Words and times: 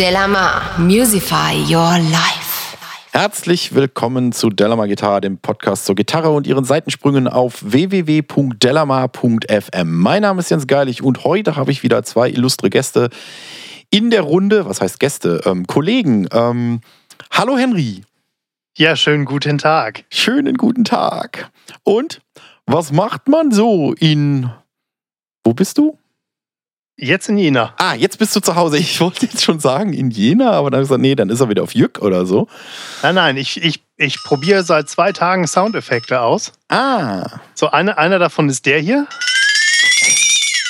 Delamar, 0.00 0.78
Musify 0.78 1.52
Your 1.68 1.98
Life. 1.98 2.76
Herzlich 3.12 3.74
willkommen 3.74 4.32
zu 4.32 4.48
Delamar 4.48 4.88
Gitarre, 4.88 5.20
dem 5.20 5.36
Podcast 5.36 5.84
zur 5.84 5.94
Gitarre 5.94 6.30
und 6.30 6.46
ihren 6.46 6.64
Seitensprüngen 6.64 7.28
auf 7.28 7.62
www.delamar.fm. 7.62 9.92
Mein 9.92 10.22
Name 10.22 10.40
ist 10.40 10.50
Jens 10.50 10.66
Geilig 10.66 11.02
und 11.02 11.24
heute 11.24 11.56
habe 11.56 11.70
ich 11.70 11.82
wieder 11.82 12.02
zwei 12.02 12.30
illustre 12.30 12.70
Gäste 12.70 13.10
in 13.90 14.08
der 14.08 14.22
Runde. 14.22 14.64
Was 14.64 14.80
heißt 14.80 14.98
Gäste? 15.00 15.42
Ähm, 15.44 15.66
Kollegen. 15.66 16.26
Ähm, 16.32 16.80
hallo 17.30 17.58
Henry. 17.58 18.00
Ja, 18.78 18.96
schönen 18.96 19.26
guten 19.26 19.58
Tag. 19.58 20.04
Schönen 20.08 20.56
guten 20.56 20.84
Tag. 20.84 21.50
Und 21.84 22.22
was 22.64 22.90
macht 22.90 23.28
man 23.28 23.52
so 23.52 23.92
in. 23.92 24.48
Wo 25.44 25.52
bist 25.52 25.76
du? 25.76 25.98
Jetzt 27.02 27.30
in 27.30 27.38
Jena. 27.38 27.72
Ah, 27.78 27.94
jetzt 27.94 28.18
bist 28.18 28.36
du 28.36 28.40
zu 28.40 28.56
Hause. 28.56 28.76
Ich 28.76 29.00
wollte 29.00 29.24
jetzt 29.24 29.42
schon 29.42 29.58
sagen 29.58 29.94
in 29.94 30.10
Jena, 30.10 30.50
aber 30.50 30.70
dann 30.70 30.78
habe 30.78 30.82
ich 30.82 30.88
gesagt, 30.90 31.00
nee, 31.00 31.14
dann 31.14 31.30
ist 31.30 31.40
er 31.40 31.48
wieder 31.48 31.62
auf 31.62 31.74
Jück 31.74 32.02
oder 32.02 32.26
so. 32.26 32.46
Nein, 33.02 33.14
nein, 33.14 33.36
ich, 33.38 33.62
ich, 33.62 33.82
ich 33.96 34.22
probiere 34.22 34.64
seit 34.64 34.90
zwei 34.90 35.10
Tagen 35.10 35.46
Soundeffekte 35.46 36.20
aus. 36.20 36.52
Ah. 36.68 37.40
So, 37.54 37.70
eine, 37.70 37.96
einer 37.96 38.18
davon 38.18 38.50
ist 38.50 38.66
der 38.66 38.80
hier. 38.80 39.06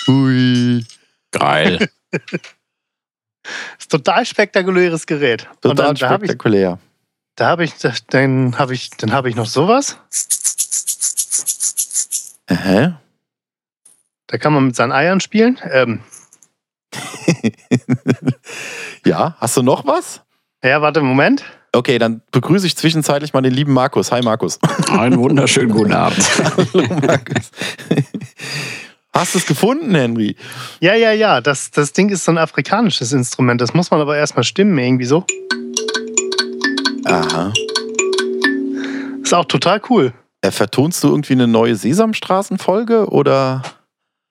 Ui. 0.06 0.86
Geil. 1.32 1.90
ist 3.80 3.90
total 3.90 4.24
spektakuläres 4.24 5.06
Gerät. 5.08 5.48
Total 5.60 5.74
dann, 5.74 5.96
da 5.96 6.10
habe 6.10 6.26
ich, 6.26 6.30
spektakulär. 6.30 6.78
da 7.34 7.48
hab 7.48 7.58
ich, 7.58 7.72
dann 8.06 8.56
habe 8.56 8.72
ich, 8.72 8.90
dann 8.90 9.10
habe 9.10 9.28
ich 9.30 9.34
noch 9.34 9.46
sowas. 9.46 9.98
Hä? 12.48 12.92
Da 14.28 14.38
kann 14.38 14.52
man 14.52 14.66
mit 14.66 14.76
seinen 14.76 14.92
Eiern 14.92 15.18
spielen. 15.18 15.58
Ähm, 15.72 16.04
ja, 19.06 19.36
hast 19.38 19.56
du 19.56 19.62
noch 19.62 19.86
was? 19.86 20.22
ja, 20.62 20.82
warte, 20.82 21.00
Moment. 21.00 21.44
Okay, 21.72 21.98
dann 21.98 22.22
begrüße 22.32 22.66
ich 22.66 22.76
zwischenzeitlich 22.76 23.32
mal 23.32 23.42
den 23.42 23.54
lieben 23.54 23.72
Markus. 23.72 24.10
Hi 24.10 24.22
Markus. 24.22 24.58
Einen 24.90 25.18
wunderschönen 25.18 25.70
guten 25.70 25.92
Abend. 25.92 26.18
Hallo 26.74 26.84
Markus. 27.06 27.50
Hast 29.12 29.34
du 29.34 29.38
es 29.38 29.46
gefunden, 29.46 29.94
Henry? 29.94 30.36
Ja, 30.80 30.94
ja, 30.94 31.12
ja. 31.12 31.40
Das, 31.40 31.70
das 31.70 31.92
Ding 31.92 32.08
ist 32.08 32.24
so 32.24 32.32
ein 32.32 32.38
afrikanisches 32.38 33.12
Instrument. 33.12 33.60
Das 33.60 33.72
muss 33.72 33.90
man 33.90 34.00
aber 34.00 34.16
erstmal 34.16 34.44
stimmen, 34.44 34.78
irgendwie 34.78 35.04
so. 35.04 35.24
Aha. 37.04 37.52
Ist 39.22 39.34
auch 39.34 39.44
total 39.44 39.80
cool. 39.90 40.12
Äh, 40.42 40.50
vertonst 40.50 41.04
du 41.04 41.08
irgendwie 41.08 41.34
eine 41.34 41.46
neue 41.46 41.76
Sesamstraßen-Folge 41.76 43.10
oder? 43.10 43.62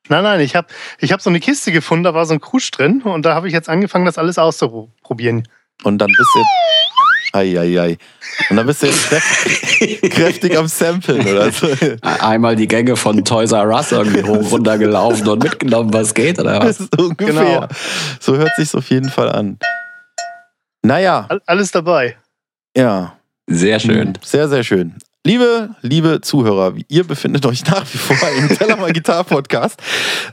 Nein, 0.09 0.23
nein, 0.23 0.39
ich 0.41 0.55
habe 0.55 0.67
ich 0.99 1.11
hab 1.11 1.21
so 1.21 1.29
eine 1.29 1.39
Kiste 1.39 1.71
gefunden, 1.71 2.03
da 2.03 2.13
war 2.13 2.25
so 2.25 2.33
ein 2.33 2.41
Krusch 2.41 2.69
drin 2.71 3.01
und 3.03 3.25
da 3.25 3.33
habe 3.35 3.47
ich 3.47 3.53
jetzt 3.53 3.69
angefangen, 3.69 4.05
das 4.05 4.17
alles 4.17 4.37
auszuprobieren. 4.37 5.47
Und 5.83 5.99
dann 5.99 6.07
bist 6.09 6.29
du 6.33 6.39
jetzt. 6.39 6.49
Eieiei. 7.31 7.97
Und 8.49 8.55
dann 8.57 8.65
bist 8.65 8.81
du 8.81 8.87
jetzt 8.87 9.07
kräftig, 9.07 10.01
kräftig 10.11 10.57
am 10.57 10.67
Samplen 10.67 11.21
oder 11.27 11.51
so. 11.51 11.67
Einmal 12.01 12.55
die 12.55 12.67
Gänge 12.67 12.95
von 12.95 13.23
Toys 13.23 13.51
R 13.51 13.67
Us 13.69 13.91
irgendwie 13.91 14.23
hoch 14.23 14.51
runtergelaufen 14.51 15.27
und 15.27 15.43
mitgenommen, 15.43 15.93
was 15.93 16.15
geht, 16.15 16.39
oder 16.39 16.59
Das 16.59 16.79
was? 16.79 16.87
ist 16.87 16.99
ungefähr. 16.99 17.33
Genau. 17.33 17.67
So 18.19 18.35
hört 18.35 18.55
sich 18.57 18.73
auf 18.73 18.89
jeden 18.89 19.09
Fall 19.09 19.29
an. 19.31 19.59
Naja, 20.81 21.25
All- 21.29 21.41
Alles 21.45 21.71
dabei. 21.71 22.17
ja. 22.75 23.15
Sehr 23.51 23.79
schön. 23.79 24.13
Sehr, 24.23 24.47
sehr 24.47 24.63
schön. 24.63 24.93
Liebe, 25.25 25.75
liebe 25.81 26.21
Zuhörer, 26.21 26.73
ihr 26.87 27.03
befindet 27.05 27.45
euch 27.45 27.65
nach 27.65 27.85
wie 27.93 27.97
vor 27.97 28.15
im 28.37 28.47
Tellermann 28.57 28.93
Gitarre 28.93 29.25
Podcast. 29.25 29.81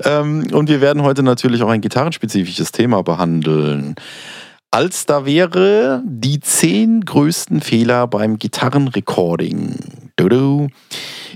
Ähm, 0.05 0.47
und 0.53 0.69
wir 0.69 0.81
werden 0.81 1.03
heute 1.03 1.25
natürlich 1.25 1.63
auch 1.63 1.69
ein 1.69 1.81
gitarrenspezifisches 1.81 2.71
Thema 2.71 3.03
behandeln. 3.03 3.97
Als 4.71 5.05
da 5.05 5.27
wäre 5.27 6.03
die 6.05 6.39
zehn 6.39 7.01
größten 7.01 7.63
Fehler 7.63 8.07
beim 8.07 8.39
Gitarrenrecording. 8.39 10.11
Dudu. 10.15 10.69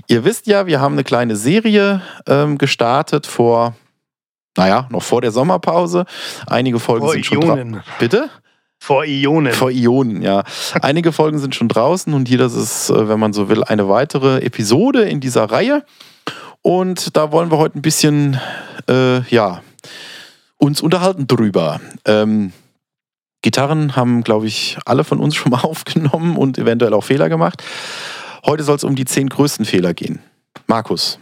Ihr 0.07 0.23
wisst 0.23 0.47
ja, 0.47 0.65
wir 0.65 0.79
haben 0.79 0.93
eine 0.93 1.03
kleine 1.03 1.35
Serie 1.35 2.01
ähm, 2.27 2.57
gestartet 2.57 3.27
vor, 3.27 3.75
naja, 4.57 4.87
noch 4.91 5.03
vor 5.03 5.21
der 5.21 5.31
Sommerpause. 5.31 6.05
Einige 6.47 6.79
Folgen 6.79 7.05
Vor 7.05 7.13
sind 7.13 7.25
schon. 7.25 7.81
Bitte? 7.99 8.29
Vor 8.83 9.05
Ionen. 9.05 9.53
Vor 9.53 9.69
Ionen, 9.69 10.23
ja. 10.23 10.43
Einige 10.81 11.11
Folgen 11.11 11.37
sind 11.37 11.53
schon 11.53 11.67
draußen 11.67 12.15
und 12.15 12.27
hier, 12.27 12.39
das 12.39 12.55
ist, 12.55 12.89
äh, 12.89 13.07
wenn 13.07 13.19
man 13.19 13.31
so 13.31 13.47
will, 13.47 13.63
eine 13.63 13.87
weitere 13.87 14.39
Episode 14.39 15.03
in 15.03 15.19
dieser 15.19 15.43
Reihe. 15.43 15.85
Und 16.63 17.15
da 17.15 17.31
wollen 17.31 17.51
wir 17.51 17.59
heute 17.59 17.77
ein 17.77 17.83
bisschen, 17.83 18.39
äh, 18.89 19.21
ja, 19.29 19.61
uns 20.57 20.81
unterhalten 20.81 21.27
drüber. 21.27 21.79
Ähm, 22.05 22.53
Gitarren 23.43 23.95
haben, 23.95 24.23
glaube 24.23 24.47
ich, 24.47 24.79
alle 24.85 25.03
von 25.03 25.19
uns 25.19 25.35
schon 25.37 25.51
mal 25.51 25.61
aufgenommen 25.61 26.35
und 26.35 26.57
eventuell 26.57 26.95
auch 26.95 27.03
Fehler 27.03 27.29
gemacht. 27.29 27.61
Heute 28.47 28.63
soll 28.63 28.77
es 28.77 28.83
um 28.83 28.95
die 28.95 29.05
zehn 29.05 29.29
größten 29.29 29.65
Fehler 29.65 29.93
gehen. 29.93 30.23
Markus, 30.65 31.19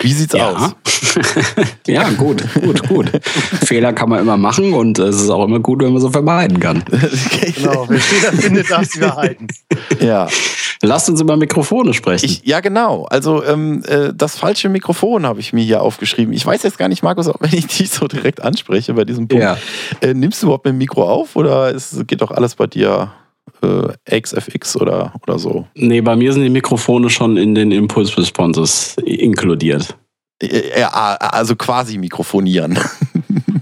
wie 0.00 0.12
sieht's 0.12 0.34
aus? 0.34 0.74
ja, 1.86 2.10
gut, 2.10 2.42
gut, 2.54 2.86
gut. 2.88 3.10
Fehler 3.64 3.92
kann 3.92 4.10
man 4.10 4.20
immer 4.20 4.36
machen 4.36 4.74
und 4.74 4.98
es 4.98 5.22
ist 5.22 5.30
auch 5.30 5.44
immer 5.44 5.60
gut, 5.60 5.82
wenn 5.82 5.92
man 5.92 6.02
so 6.02 6.10
vermeiden 6.10 6.60
kann. 6.60 6.84
Genau, 7.56 7.86
wer 7.88 8.00
Fehler 8.00 8.32
findet, 8.32 8.70
darf 8.70 8.84
sie 8.84 9.00
behalten. 9.00 9.46
ja. 10.00 10.28
Lasst 10.82 11.08
uns 11.08 11.20
über 11.20 11.36
Mikrofone 11.36 11.94
sprechen. 11.94 12.26
Ich, 12.26 12.44
ja, 12.44 12.60
genau. 12.60 13.04
Also 13.04 13.42
ähm, 13.44 13.82
äh, 13.86 14.12
das 14.14 14.36
falsche 14.36 14.68
Mikrofon 14.68 15.24
habe 15.24 15.40
ich 15.40 15.52
mir 15.52 15.64
hier 15.64 15.80
aufgeschrieben. 15.82 16.34
Ich 16.34 16.44
weiß 16.44 16.62
jetzt 16.64 16.76
gar 16.76 16.88
nicht, 16.88 17.02
Markus, 17.02 17.28
ob 17.28 17.36
wenn 17.40 17.54
ich 17.54 17.66
dich 17.66 17.90
so 17.90 18.06
direkt 18.06 18.42
anspreche 18.42 18.92
bei 18.94 19.04
diesem 19.04 19.28
Punkt. 19.28 19.42
ja. 19.42 19.56
Äh, 20.00 20.14
nimmst 20.14 20.42
du 20.42 20.46
überhaupt 20.46 20.66
mit 20.66 20.72
dem 20.72 20.78
Mikro 20.78 21.08
auf 21.08 21.36
oder 21.36 21.70
ist, 21.70 22.06
geht 22.06 22.20
doch 22.20 22.30
alles 22.30 22.54
bei 22.54 22.66
dir 22.66 23.12
äh, 23.62 24.20
XFX 24.20 24.76
oder, 24.76 25.12
oder 25.22 25.38
so? 25.38 25.66
Nee, 25.74 26.00
bei 26.00 26.16
mir 26.16 26.32
sind 26.32 26.42
die 26.42 26.50
Mikrofone 26.50 27.10
schon 27.10 27.36
in 27.36 27.54
den 27.54 27.72
Impulse 27.72 28.16
Responses 28.18 28.96
inkludiert. 29.04 29.96
Äh, 30.42 30.80
ja, 30.80 30.88
also 30.88 31.56
quasi 31.56 31.98
mikrofonieren. 31.98 32.78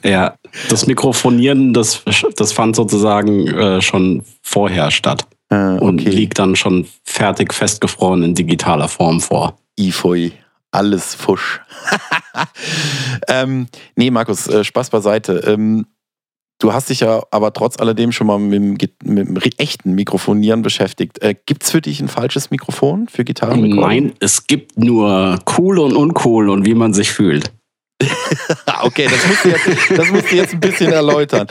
Ja, 0.04 0.34
das 0.68 0.86
Mikrofonieren, 0.86 1.72
das, 1.72 2.02
das 2.36 2.52
fand 2.52 2.76
sozusagen 2.76 3.46
äh, 3.48 3.80
schon 3.80 4.22
vorher 4.42 4.90
statt 4.90 5.26
Äh, 5.48 5.78
und 5.78 6.04
liegt 6.04 6.38
dann 6.38 6.56
schon 6.56 6.86
fertig 7.04 7.54
festgefroren 7.54 8.22
in 8.22 8.34
digitaler 8.34 8.88
Form 8.88 9.20
vor. 9.20 9.56
Ifoi. 9.76 10.32
Alles 10.70 11.14
Fusch. 11.14 11.60
ähm, 13.28 13.66
nee, 13.96 14.10
Markus, 14.10 14.46
äh, 14.48 14.64
Spaß 14.64 14.90
beiseite. 14.90 15.38
Ähm, 15.46 15.86
du 16.58 16.72
hast 16.72 16.90
dich 16.90 17.00
ja 17.00 17.22
aber 17.30 17.52
trotz 17.52 17.78
alledem 17.78 18.12
schon 18.12 18.26
mal 18.26 18.38
mit 18.38 19.04
mit 19.04 19.28
dem 19.28 19.36
echten 19.58 19.94
Mikrofonieren 19.94 20.62
beschäftigt. 20.62 21.22
Äh, 21.22 21.34
Gibt 21.46 21.64
es 21.64 21.70
für 21.70 21.80
dich 21.80 22.00
ein 22.00 22.08
falsches 22.08 22.50
Mikrofon 22.50 23.08
für 23.08 23.24
Gitarrenrecording? 23.24 23.80
Nein, 23.80 24.12
es 24.20 24.46
gibt 24.46 24.78
nur 24.78 25.38
cool 25.58 25.78
und 25.78 25.94
uncool 25.94 26.48
und 26.48 26.66
wie 26.66 26.74
man 26.74 26.92
sich 26.94 27.10
fühlt. 27.10 27.52
Ah, 28.66 28.84
okay, 28.84 29.06
das 29.08 29.26
musst, 29.26 29.44
du 29.44 29.48
jetzt, 29.50 29.66
das 29.96 30.10
musst 30.10 30.30
du 30.30 30.36
jetzt 30.36 30.52
ein 30.52 30.60
bisschen 30.60 30.92
erläutern. 30.92 31.46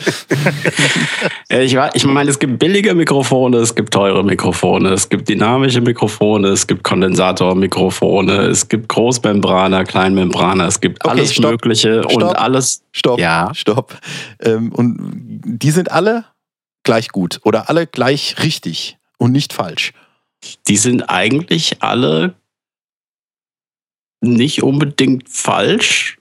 Ich, 1.50 1.74
ich 1.94 2.06
meine, 2.06 2.30
es 2.30 2.38
gibt 2.38 2.60
billige 2.60 2.94
Mikrofone, 2.94 3.58
es 3.58 3.74
gibt 3.74 3.94
teure 3.94 4.24
Mikrofone, 4.24 4.90
es 4.90 5.08
gibt 5.08 5.30
dynamische 5.30 5.82
Mikrofone, 5.82 6.50
es 6.50 6.68
gibt 6.68 6.84
Kondensatormikrofone, 6.84 8.34
es 8.48 8.68
gibt 8.68 8.90
Großmembraner, 8.90 9.86
Kleinmembraner, 9.86 10.68
es 10.68 10.80
gibt 10.82 11.04
Okay, 11.04 11.12
alles 11.12 11.34
stopp, 11.34 11.52
Mögliche 11.52 12.04
stopp. 12.04 12.14
und 12.16 12.24
alles. 12.38 12.84
Stopp, 12.92 13.20
Ja. 13.20 13.52
stopp. 13.56 13.98
Ähm, 14.42 14.72
und 14.74 14.98
die 15.46 15.72
sind 15.72 15.92
alle 15.92 16.26
gleich 16.84 17.08
gut 17.10 17.40
oder 17.44 17.70
alle 17.70 17.88
gleich 17.88 18.36
richtig 18.44 18.98
und 19.18 19.32
nicht 19.32 19.54
falsch. 19.54 19.94
Die 20.68 20.78
sind 20.78 21.04
eigentlich 21.04 21.82
alle 21.82 22.36
nicht 24.22 24.62
unbedingt 24.64 25.30
falsch, 25.30 26.18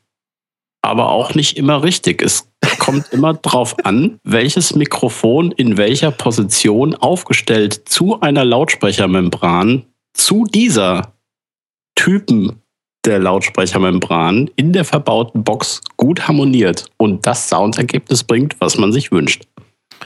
aber 0.82 1.11
auch 1.11 1.34
nicht 1.34 1.56
immer 1.56 1.82
richtig. 1.82 2.20
Es 2.20 2.49
kommt 2.79 3.12
immer 3.12 3.34
drauf 3.43 3.76
an, 3.84 4.19
welches 4.25 4.75
Mikrofon 4.75 5.52
in 5.52 5.76
welcher 5.76 6.11
Position 6.11 6.94
aufgestellt 6.94 7.88
zu 7.88 8.20
einer 8.20 8.44
Lautsprechermembran 8.44 9.87
zu 10.12 10.44
dieser 10.44 11.14
Typen 11.94 12.61
der 13.05 13.19
Lautsprechermembran 13.19 14.50
in 14.56 14.73
der 14.73 14.84
verbauten 14.84 15.43
Box 15.43 15.81
gut 15.96 16.29
harmoniert 16.29 16.90
und 16.99 17.26
das 17.26 17.49
Soundergebnis 17.49 18.23
bringt, 18.23 18.56
was 18.61 18.78
man 18.78 18.93
sich 18.93 19.11
wünscht. 19.11 19.44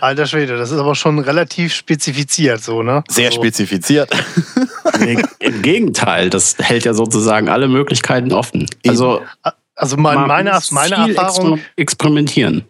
Alter 0.01 0.27
Schwede, 0.27 0.59
das 0.59 0.71
ist 0.71 0.79
aber 0.79 0.95
schon 0.95 1.19
relativ 1.19 1.75
spezifiziert 1.75 2.63
so, 2.63 2.83
ne? 2.83 3.03
Sehr 3.09 3.29
also, 3.29 3.41
spezifiziert. 3.41 4.11
Im 5.41 5.63
Gegenteil, 5.63 6.31
das 6.31 6.57
hält 6.59 6.85
ja 6.85 6.93
sozusagen 6.93 7.49
alle 7.49 7.69
Möglichkeiten 7.69 8.33
offen. 8.33 8.67
Also 8.87 9.23
Also 9.77 9.97
mein, 9.97 10.27
meine, 10.27 10.59
meine, 10.71 10.95
Erfahrung, 11.15 11.55
exper- 11.57 11.61
experimentieren. 11.77 12.65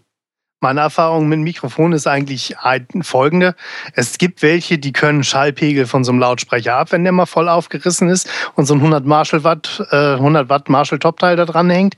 meine 0.61 0.81
Erfahrung 0.81 1.29
mit 1.29 1.39
Mikrofon 1.39 1.93
ist 1.93 2.07
eigentlich 2.09 2.57
folgende. 3.03 3.55
Es 3.95 4.19
gibt 4.19 4.43
welche, 4.43 4.79
die 4.79 4.93
können 4.93 5.23
Schallpegel 5.23 5.87
von 5.87 6.03
so 6.03 6.11
einem 6.11 6.19
Lautsprecher 6.21 6.75
ab, 6.75 6.91
wenn 6.91 7.05
der 7.05 7.13
mal 7.13 7.27
voll 7.27 7.49
aufgerissen 7.49 8.09
ist 8.09 8.29
und 8.57 8.67
so 8.67 8.75
ein 8.75 8.79
100 8.81 9.07
Marshall 9.07 9.45
Watt, 9.45 9.87
äh, 9.93 10.15
100 10.15 10.49
Watt 10.49 10.69
Marshall 10.69 10.99
Topteil 10.99 11.37
da 11.37 11.45
dran 11.45 11.71
hängt. 11.71 11.95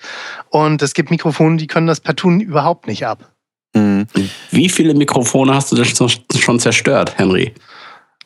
Und 0.50 0.82
es 0.82 0.93
gibt 0.93 1.11
Mikrofone, 1.11 1.56
die 1.56 1.66
können 1.66 1.87
das 1.87 2.00
partout 2.00 2.31
überhaupt 2.31 2.87
nicht 2.87 3.06
ab. 3.06 3.32
Mhm. 3.75 4.06
Wie 4.50 4.69
viele 4.69 4.93
Mikrofone 4.94 5.54
hast 5.54 5.72
du 5.72 5.76
denn 5.76 5.84
schon- 5.87 6.11
schon 6.38 6.58
zerstört, 6.61 7.14
Henry? 7.16 7.54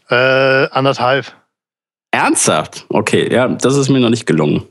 Äh, 0.08 0.68
anderthalb. 0.70 1.32
Ernsthaft? 2.10 2.86
Okay, 2.88 3.32
ja, 3.32 3.48
das 3.48 3.76
ist 3.76 3.88
mir 3.88 4.00
noch 4.00 4.10
nicht 4.10 4.26
gelungen. 4.26 4.64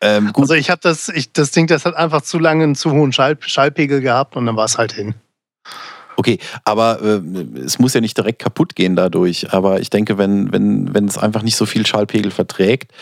Ähm, 0.00 0.32
Also 0.34 0.54
ich 0.54 0.70
habe 0.70 0.80
das, 0.82 1.08
ich, 1.08 1.32
das 1.32 1.50
Ding, 1.50 1.66
das 1.66 1.84
hat 1.84 1.94
einfach 1.96 2.22
zu 2.22 2.38
lange 2.38 2.64
einen 2.64 2.74
zu 2.74 2.92
hohen 2.92 3.12
Schall, 3.12 3.36
Schallpegel 3.40 4.00
gehabt 4.00 4.36
und 4.36 4.46
dann 4.46 4.56
war 4.56 4.64
es 4.64 4.78
halt 4.78 4.92
hin. 4.92 5.14
okay, 6.16 6.38
aber 6.64 7.02
äh, 7.02 7.60
es 7.60 7.78
muss 7.78 7.94
ja 7.94 8.00
nicht 8.00 8.16
direkt 8.16 8.40
kaputt 8.40 8.74
gehen 8.76 8.96
dadurch. 8.96 9.52
Aber 9.52 9.80
ich 9.80 9.90
denke, 9.90 10.18
wenn, 10.18 10.52
wenn, 10.52 10.94
wenn 10.94 11.06
es 11.06 11.18
einfach 11.18 11.42
nicht 11.42 11.56
so 11.56 11.66
viel 11.66 11.86
Schallpegel 11.86 12.30
verträgt 12.30 12.92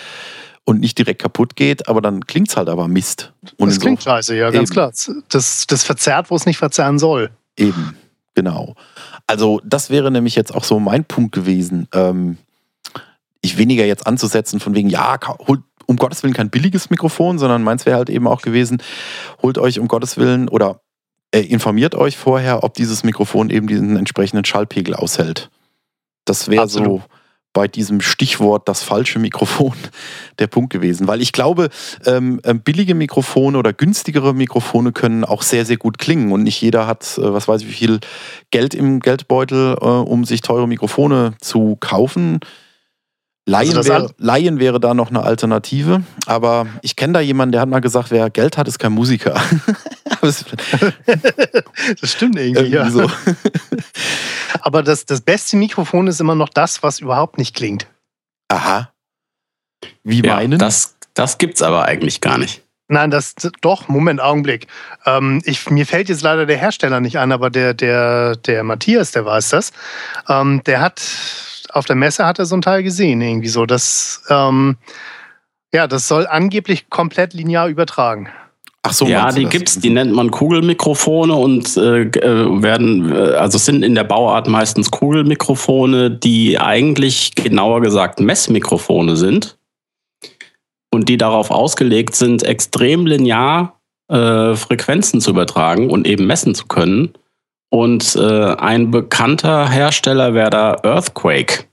und 0.64 0.81
nicht 0.81 0.96
direkt 0.99 1.20
kaputt 1.20 1.56
geht, 1.56 1.88
aber 1.88 2.00
dann 2.00 2.26
klingt 2.26 2.49
es 2.49 2.56
halt 2.56 2.69
aber 2.69 2.88
Mist. 2.88 3.32
Und 3.56 3.69
das 3.70 3.81
klingt 3.81 4.02
scheiße, 4.02 4.37
ja, 4.37 4.50
ganz 4.50 4.70
Eben. 4.70 4.75
klar. 4.75 4.93
Das, 5.29 5.67
das 5.67 5.85
verzerrt, 5.85 6.31
wo 6.31 6.37
es 6.37 6.47
nicht 6.47 6.58
verzerren 6.58 6.99
soll. 6.99 7.31
Eben, 7.56 7.97
genau. 8.35 8.75
Also 9.26 9.61
das 9.64 9.90
wäre 9.90 10.11
nämlich 10.11 10.37
jetzt 10.37 10.55
auch 10.55 10.64
so 10.64 10.81
mein 10.81 11.05
Punkt 11.05 11.32
gewesen. 11.32 11.88
Ähm, 11.93 12.38
ich 13.43 13.58
weniger 13.58 13.85
jetzt 13.85 14.06
anzusetzen 14.06 14.58
von 14.58 14.75
wegen, 14.75 14.88
ja, 14.88 15.19
holt 15.47 15.61
um 15.87 15.97
Gottes 15.97 16.23
Willen 16.23 16.35
kein 16.35 16.51
billiges 16.51 16.91
Mikrofon, 16.91 17.39
sondern 17.39 17.63
meins 17.63 17.87
wäre 17.87 17.97
halt 17.97 18.11
eben 18.11 18.27
auch 18.27 18.43
gewesen, 18.43 18.83
holt 19.43 19.59
euch 19.59 19.79
um 19.79 19.89
Gottes 19.89 20.17
Willen 20.17 20.49
oder 20.49 20.81
äh, 21.35 21.41
informiert 21.41 21.95
euch 21.95 22.17
vorher, 22.17 22.65
ob 22.65 22.75
dieses 22.75 23.05
Mikrofon 23.05 23.51
eben 23.51 23.67
diesen 23.67 23.97
entsprechenden 23.97 24.45
Schallpegel 24.45 24.95
aushält. 24.95 25.51
Das 26.25 26.49
wäre 26.49 26.69
so 26.69 27.03
bei 27.55 27.69
diesem 27.69 28.03
Stichwort 28.03 28.69
das 28.69 28.83
falsche 28.83 29.19
Mikrofon 29.19 29.73
der 30.39 30.49
Punkt 30.49 30.71
gewesen. 30.71 31.09
Weil 31.09 31.23
ich 31.23 31.33
glaube, 31.33 31.71
ähm, 32.05 32.41
ähm, 32.45 32.61
billige 32.61 32.95
Mikrofone 32.95 33.57
oder 33.57 33.73
günstigere 33.73 34.35
Mikrofone 34.35 34.93
können 34.93 35.25
auch 35.25 35.41
sehr, 35.41 35.65
sehr 35.65 35.79
gut 35.79 35.97
klingen. 35.97 36.33
Und 36.33 36.43
nicht 36.43 36.61
jeder 36.61 36.87
hat, 36.87 37.17
äh, 37.17 37.33
was 37.33 37.49
weiß 37.49 37.63
ich, 37.63 37.69
wie 37.69 37.73
viel 37.73 38.01
Geld 38.51 38.75
im 38.75 39.01
Geldbeutel, 39.01 39.77
äh, 39.81 39.85
um 39.85 40.25
sich 40.25 40.43
teure 40.43 40.69
Mikrofone 40.69 41.35
zu 41.41 41.77
kaufen. 41.81 42.41
Laien, 43.46 43.76
Also 43.76 43.91
wäre, 43.91 44.11
Laien 44.19 44.58
wäre 44.58 44.81
da 44.81 44.94
noch 44.94 45.11
eine 45.11 45.23
Alternative. 45.23 46.02
Aber 46.26 46.67
ich 46.81 46.96
kenne 46.96 47.12
da 47.12 47.20
jemanden, 47.20 47.52
der 47.52 47.61
hat 47.61 47.69
mal 47.69 47.81
gesagt, 47.81 48.11
wer 48.11 48.31
Geld 48.31 48.56
hat, 48.56 48.69
ist 48.69 48.79
kein 48.79 48.93
Musiker. 48.93 49.41
Es 50.23 50.43
Das 52.00 52.12
stimmt 52.12 52.38
irgendwie, 52.38 52.75
irgendwie 52.75 52.76
ja. 52.76 52.88
so. 52.91 53.11
Aber 54.61 54.82
das, 54.82 55.05
das 55.05 55.20
beste 55.20 55.56
Mikrofon 55.58 56.06
ist 56.06 56.19
immer 56.19 56.35
noch 56.35 56.49
das, 56.49 56.82
was 56.82 57.00
überhaupt 57.00 57.37
nicht 57.37 57.55
klingt. 57.55 57.87
Aha. 58.49 58.91
Wie 60.02 60.23
Ja, 60.23 60.37
meinen? 60.37 60.58
das, 60.58 60.97
das 61.12 61.37
gibt's 61.37 61.61
aber 61.61 61.85
eigentlich 61.85 62.23
gar 62.23 62.38
nicht. 62.38 62.62
Nein, 62.88 63.11
das 63.11 63.35
doch, 63.61 63.88
Moment, 63.88 64.20
Augenblick. 64.20 64.67
Ähm, 65.05 65.43
ich, 65.44 65.69
mir 65.69 65.85
fällt 65.85 66.08
jetzt 66.08 66.23
leider 66.23 66.47
der 66.47 66.56
Hersteller 66.56 67.00
nicht 67.00 67.19
ein, 67.19 67.32
aber 67.32 67.50
der, 67.50 67.75
der, 67.75 68.37
der 68.37 68.62
Matthias, 68.62 69.11
der 69.12 69.26
weiß 69.26 69.50
das. 69.50 69.73
Ähm, 70.29 70.62
der 70.64 70.81
hat 70.81 71.02
auf 71.75 71.87
der 71.87 71.97
Messe 71.97 72.25
hat 72.25 72.38
er 72.38 72.47
so 72.47 72.56
ein 72.56 72.62
Teil 72.62 72.82
gesehen, 72.82 73.21
irgendwie 73.21 73.49
so. 73.49 73.67
Das, 73.67 74.23
ähm, 74.31 74.76
ja, 75.73 75.87
das 75.87 76.06
soll 76.06 76.26
angeblich 76.26 76.88
komplett 76.88 77.35
linear 77.35 77.69
übertragen. 77.69 78.29
Ach 78.82 78.93
so, 78.93 79.06
ja, 79.06 79.32
die 79.32 79.44
das? 79.44 79.50
gibt's, 79.50 79.79
die 79.79 79.91
nennt 79.91 80.12
man 80.12 80.31
Kugelmikrofone 80.31 81.35
und 81.35 81.76
äh, 81.76 82.03
äh, 82.03 82.62
werden, 82.62 83.11
äh, 83.11 83.35
also 83.35 83.56
es 83.56 83.65
sind 83.65 83.82
in 83.82 83.94
der 83.94 84.05
Bauart 84.05 84.47
meistens 84.47 84.91
Kugelmikrofone, 84.91 86.11
die 86.11 86.61
eigentlich 86.61 87.35
genauer 87.35 87.81
gesagt 87.81 88.21
Messmikrofone 88.21 89.17
sind 89.17 89.56
und 90.93 91.09
die 91.09 91.17
darauf 91.17 91.50
ausgelegt 91.50 92.15
sind, 92.15 92.43
extrem 92.43 93.06
linear 93.06 93.81
äh, 94.09 94.55
Frequenzen 94.55 95.21
zu 95.21 95.31
übertragen 95.31 95.91
und 95.91 96.06
eben 96.06 96.26
messen 96.26 96.55
zu 96.55 96.67
können. 96.67 97.15
Und 97.70 98.16
äh, 98.16 98.55
ein 98.55 98.90
bekannter 98.90 99.69
Hersteller 99.69 100.34
wäre 100.34 100.50
da 100.50 100.76
Earthquake. 100.82 101.64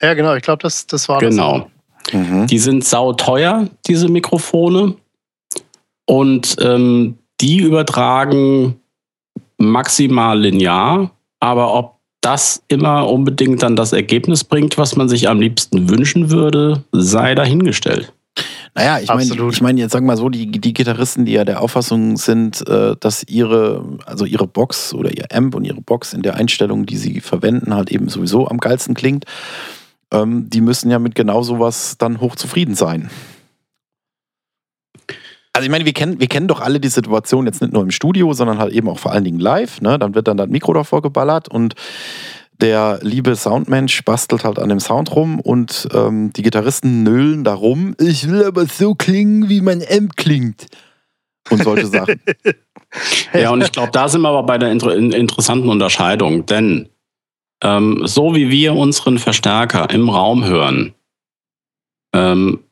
Ja, 0.00 0.14
genau, 0.14 0.34
ich 0.34 0.42
glaube, 0.42 0.62
das, 0.62 0.86
das 0.86 1.08
war 1.08 1.18
Genau. 1.18 1.70
Mhm. 2.12 2.46
Die 2.46 2.58
sind 2.58 2.84
sauteuer, 2.84 3.68
diese 3.86 4.08
Mikrofone. 4.08 4.94
Und 6.06 6.56
ähm, 6.60 7.18
die 7.40 7.58
übertragen 7.58 8.80
maximal 9.58 10.38
linear. 10.38 11.10
Aber 11.40 11.74
ob 11.74 12.00
das 12.20 12.62
immer 12.68 13.08
unbedingt 13.08 13.62
dann 13.62 13.76
das 13.76 13.92
Ergebnis 13.92 14.44
bringt, 14.44 14.76
was 14.76 14.96
man 14.96 15.08
sich 15.08 15.28
am 15.28 15.40
liebsten 15.40 15.88
wünschen 15.88 16.30
würde, 16.30 16.84
sei 16.92 17.34
dahingestellt. 17.34 18.12
Naja, 18.74 19.00
ich 19.00 19.08
meine, 19.08 19.50
ich 19.50 19.60
meine, 19.60 19.80
jetzt 19.80 19.92
sagen 19.92 20.06
wir 20.06 20.12
mal 20.12 20.16
so, 20.16 20.28
die, 20.28 20.50
die 20.50 20.72
Gitarristen, 20.72 21.24
die 21.24 21.32
ja 21.32 21.44
der 21.44 21.60
Auffassung 21.60 22.16
sind, 22.16 22.66
äh, 22.68 22.94
dass 22.98 23.24
ihre, 23.24 23.98
also 24.06 24.24
ihre 24.24 24.46
Box 24.46 24.94
oder 24.94 25.10
ihr 25.10 25.26
Amp 25.32 25.54
und 25.54 25.64
ihre 25.64 25.80
Box 25.80 26.12
in 26.12 26.22
der 26.22 26.36
Einstellung, 26.36 26.86
die 26.86 26.96
sie 26.96 27.20
verwenden, 27.20 27.74
halt 27.74 27.90
eben 27.90 28.08
sowieso 28.08 28.46
am 28.46 28.58
geilsten 28.58 28.94
klingt, 28.94 29.24
ähm, 30.12 30.48
die 30.50 30.60
müssen 30.60 30.90
ja 30.90 30.98
mit 30.98 31.14
genau 31.14 31.42
sowas 31.42 31.96
dann 31.98 32.20
hochzufrieden 32.20 32.74
sein. 32.74 33.10
Also 35.52 35.66
ich 35.66 35.70
meine, 35.70 35.84
wir 35.84 35.92
kennen, 35.92 36.20
wir 36.20 36.28
kennen 36.28 36.46
doch 36.46 36.60
alle 36.60 36.78
die 36.78 36.88
Situation 36.88 37.46
jetzt 37.46 37.60
nicht 37.60 37.72
nur 37.72 37.82
im 37.82 37.90
Studio, 37.90 38.32
sondern 38.32 38.58
halt 38.58 38.72
eben 38.72 38.88
auch 38.88 38.98
vor 38.98 39.12
allen 39.12 39.24
Dingen 39.24 39.40
live. 39.40 39.80
Ne? 39.80 39.98
Dann 39.98 40.14
wird 40.14 40.28
dann 40.28 40.36
das 40.36 40.48
Mikro 40.48 40.72
davor 40.72 41.02
geballert 41.02 41.48
und 41.48 41.74
der 42.60 42.98
liebe 43.02 43.34
Soundmensch 43.36 44.04
bastelt 44.04 44.44
halt 44.44 44.58
an 44.58 44.68
dem 44.68 44.80
Sound 44.80 45.14
rum 45.14 45.40
und 45.40 45.88
ähm, 45.92 46.32
die 46.32 46.42
Gitarristen 46.42 47.02
nölen 47.02 47.44
darum. 47.44 47.94
Ich 47.98 48.28
will 48.28 48.44
aber 48.44 48.66
so 48.66 48.94
klingen, 48.94 49.48
wie 49.48 49.60
mein 49.60 49.82
Amp 49.90 50.16
klingt. 50.16 50.66
Und 51.50 51.62
solche 51.64 51.86
Sachen. 51.86 52.20
Ja, 53.32 53.50
und 53.52 53.62
ich 53.62 53.70
glaube, 53.70 53.92
da 53.92 54.08
sind 54.08 54.22
wir 54.22 54.30
aber 54.30 54.42
bei 54.42 54.58
der 54.58 54.72
inter 54.72 54.92
in- 54.96 55.12
interessanten 55.12 55.68
Unterscheidung. 55.68 56.44
Denn 56.44 56.88
ähm, 57.62 58.02
so 58.04 58.34
wie 58.34 58.50
wir 58.50 58.74
unseren 58.74 59.20
Verstärker 59.20 59.88
im 59.90 60.08
Raum 60.08 60.44
hören, 60.44 60.92
ähm, 62.12 62.64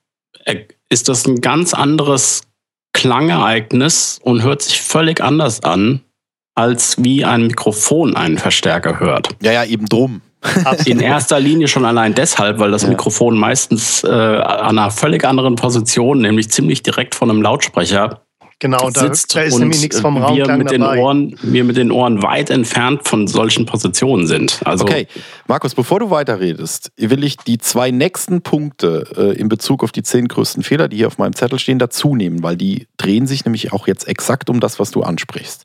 äh, 0.44 0.64
ist 0.88 1.08
das 1.08 1.24
ein 1.28 1.40
ganz 1.40 1.72
anderes 1.72 2.42
Klangereignis 2.94 4.18
und 4.22 4.42
hört 4.42 4.62
sich 4.62 4.80
völlig 4.80 5.20
anders 5.20 5.62
an, 5.62 6.00
als 6.58 6.96
wie 6.98 7.24
ein 7.24 7.46
Mikrofon 7.46 8.16
einen 8.16 8.36
Verstärker 8.36 8.98
hört. 8.98 9.28
Ja, 9.40 9.52
ja, 9.52 9.64
eben 9.64 9.86
drum. 9.86 10.22
In 10.86 11.00
erster 11.00 11.38
Linie 11.38 11.68
schon 11.68 11.84
allein 11.84 12.14
deshalb, 12.14 12.58
weil 12.58 12.70
das 12.70 12.82
Ja. 12.82 12.88
Mikrofon 12.88 13.38
meistens 13.38 14.02
äh, 14.04 14.08
an 14.08 14.78
einer 14.78 14.90
völlig 14.90 15.24
anderen 15.24 15.54
Position, 15.54 16.20
nämlich 16.20 16.50
ziemlich 16.50 16.82
direkt 16.82 17.14
von 17.14 17.30
einem 17.30 17.42
Lautsprecher, 17.42 18.22
Genau, 18.60 18.90
da, 18.90 19.02
sitzt 19.02 19.36
da 19.36 19.42
ist 19.42 19.54
und 19.54 19.60
nämlich 19.60 19.82
nichts 19.82 20.00
vom 20.00 20.16
wir 20.16 20.22
Raumklang 20.22 20.58
mit 20.58 20.72
den 20.72 20.80
dabei. 20.80 20.98
Ohren, 20.98 21.36
wir 21.42 21.62
mit 21.62 21.76
den 21.76 21.92
Ohren 21.92 22.24
weit 22.24 22.50
entfernt 22.50 23.06
von 23.06 23.28
solchen 23.28 23.66
Positionen 23.66 24.26
sind. 24.26 24.60
Also 24.64 24.84
Okay, 24.84 25.06
Markus, 25.46 25.76
bevor 25.76 26.00
du 26.00 26.10
weiterredest, 26.10 26.90
will 26.96 27.22
ich 27.22 27.36
die 27.36 27.58
zwei 27.58 27.92
nächsten 27.92 28.42
Punkte 28.42 29.06
äh, 29.16 29.38
in 29.38 29.48
Bezug 29.48 29.84
auf 29.84 29.92
die 29.92 30.02
zehn 30.02 30.26
größten 30.26 30.64
Fehler, 30.64 30.88
die 30.88 30.96
hier 30.96 31.06
auf 31.06 31.18
meinem 31.18 31.36
Zettel 31.36 31.60
stehen, 31.60 31.78
dazu 31.78 32.16
nehmen, 32.16 32.42
weil 32.42 32.56
die 32.56 32.88
drehen 32.96 33.28
sich 33.28 33.44
nämlich 33.44 33.72
auch 33.72 33.86
jetzt 33.86 34.08
exakt 34.08 34.50
um 34.50 34.58
das, 34.58 34.80
was 34.80 34.90
du 34.90 35.02
ansprichst. 35.02 35.64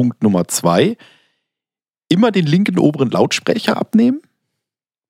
Punkt 0.00 0.22
Nummer 0.22 0.48
zwei, 0.48 0.96
immer 2.08 2.30
den 2.30 2.46
linken 2.46 2.78
oberen 2.78 3.10
Lautsprecher 3.10 3.76
abnehmen. 3.76 4.22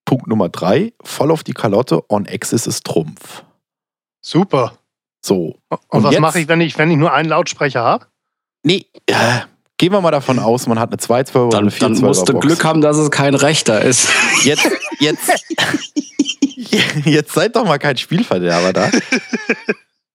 Punkt 0.04 0.26
Nummer 0.26 0.48
drei, 0.48 0.92
voll 1.04 1.30
auf 1.30 1.44
die 1.44 1.52
Kalotte, 1.52 2.02
on 2.10 2.26
Axis 2.26 2.66
ist 2.66 2.84
Trumpf. 2.84 3.44
Super. 4.20 4.72
So. 5.24 5.60
Und, 5.68 5.78
Und 5.90 6.02
was 6.02 6.10
jetzt- 6.10 6.20
mache 6.20 6.40
ich, 6.40 6.48
wenn 6.48 6.60
ich, 6.60 6.76
wenn 6.76 6.90
ich 6.90 6.96
nur 6.96 7.12
einen 7.12 7.28
Lautsprecher 7.28 7.82
habe? 7.84 8.06
Nee, 8.64 8.84
äh, 9.06 9.42
gehen 9.78 9.92
wir 9.92 10.00
mal 10.00 10.10
davon 10.10 10.40
aus, 10.40 10.66
man 10.66 10.80
hat 10.80 10.90
eine 10.90 10.98
212 10.98 11.36
oder 11.36 11.50
dann, 11.50 11.68
eine 11.68 11.70
dann 11.70 11.94
412 11.94 12.02
musst 12.08 12.28
du. 12.28 12.40
Glück 12.40 12.64
haben, 12.64 12.80
dass 12.80 12.96
es 12.96 13.12
kein 13.12 13.36
rechter 13.36 13.82
ist. 13.82 14.08
Jetzt, 14.42 14.68
jetzt, 14.98 15.30
jetzt 17.04 17.32
seid 17.32 17.54
doch 17.54 17.64
mal 17.64 17.78
kein 17.78 17.96
Spielverderber 17.96 18.72
da. 18.72 18.90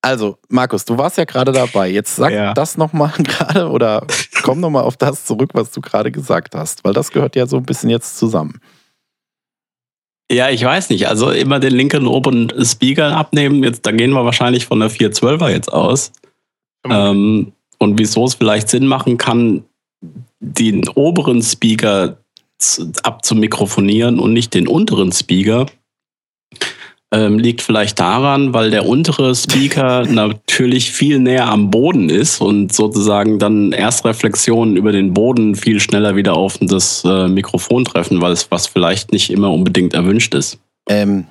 Also, 0.06 0.38
Markus, 0.48 0.84
du 0.84 0.96
warst 0.96 1.18
ja 1.18 1.24
gerade 1.24 1.50
dabei. 1.50 1.90
Jetzt 1.90 2.14
sag 2.14 2.32
Ja. 2.32 2.54
das 2.54 2.76
nochmal 2.78 3.10
gerade 3.18 3.68
oder 3.68 4.06
komm 4.44 4.60
nochmal 4.60 4.84
auf 4.84 4.96
das 4.96 5.24
zurück, 5.24 5.50
was 5.54 5.72
du 5.72 5.80
gerade 5.80 6.12
gesagt 6.12 6.54
hast, 6.54 6.84
weil 6.84 6.92
das 6.92 7.10
gehört 7.10 7.34
ja 7.34 7.48
so 7.48 7.56
ein 7.56 7.64
bisschen 7.64 7.90
jetzt 7.90 8.16
zusammen. 8.16 8.60
Ja, 10.30 10.48
ich 10.50 10.62
weiß 10.64 10.90
nicht. 10.90 11.08
Also 11.08 11.30
immer 11.32 11.58
den 11.58 11.72
linken 11.72 12.06
oberen 12.06 12.52
Speaker 12.64 13.16
abnehmen. 13.16 13.64
Jetzt, 13.64 13.84
da 13.84 13.90
gehen 13.90 14.12
wir 14.12 14.24
wahrscheinlich 14.24 14.66
von 14.66 14.78
der 14.78 14.92
412er 14.92 15.48
jetzt 15.50 15.72
aus. 15.72 16.12
Ähm, 16.88 17.52
und 17.78 17.98
wieso 17.98 18.26
es 18.26 18.34
vielleicht 18.34 18.68
Sinn 18.68 18.86
machen 18.86 19.18
kann, 19.18 19.64
den 20.38 20.88
oberen 20.90 21.42
Speaker 21.42 22.16
abzumikrofonieren 23.02 24.20
und 24.20 24.32
nicht 24.32 24.54
den 24.54 24.68
unteren 24.68 25.10
Speaker, 25.10 25.66
ähm, 27.12 27.38
liegt 27.38 27.62
vielleicht 27.62 28.00
daran, 28.00 28.52
weil 28.52 28.70
der 28.70 28.86
untere 28.86 29.34
Speaker 29.34 30.04
natürlich 30.08 30.90
viel 30.90 31.18
näher 31.18 31.48
am 31.48 31.70
Boden 31.70 32.08
ist 32.08 32.40
und 32.40 32.72
sozusagen 32.72 33.38
dann 33.38 33.72
Erstreflexionen 33.72 34.76
über 34.76 34.92
den 34.92 35.14
Boden 35.14 35.54
viel 35.54 35.80
schneller 35.80 36.16
wieder 36.16 36.36
auf 36.36 36.58
das 36.60 37.04
äh, 37.04 37.28
Mikrofon 37.28 37.84
treffen, 37.84 38.20
weil 38.20 38.32
es 38.32 38.50
was 38.50 38.66
vielleicht 38.66 39.12
nicht 39.12 39.30
immer 39.30 39.52
unbedingt 39.52 39.94
erwünscht 39.94 40.34
ist. 40.34 40.58
Ähm, 40.88 41.26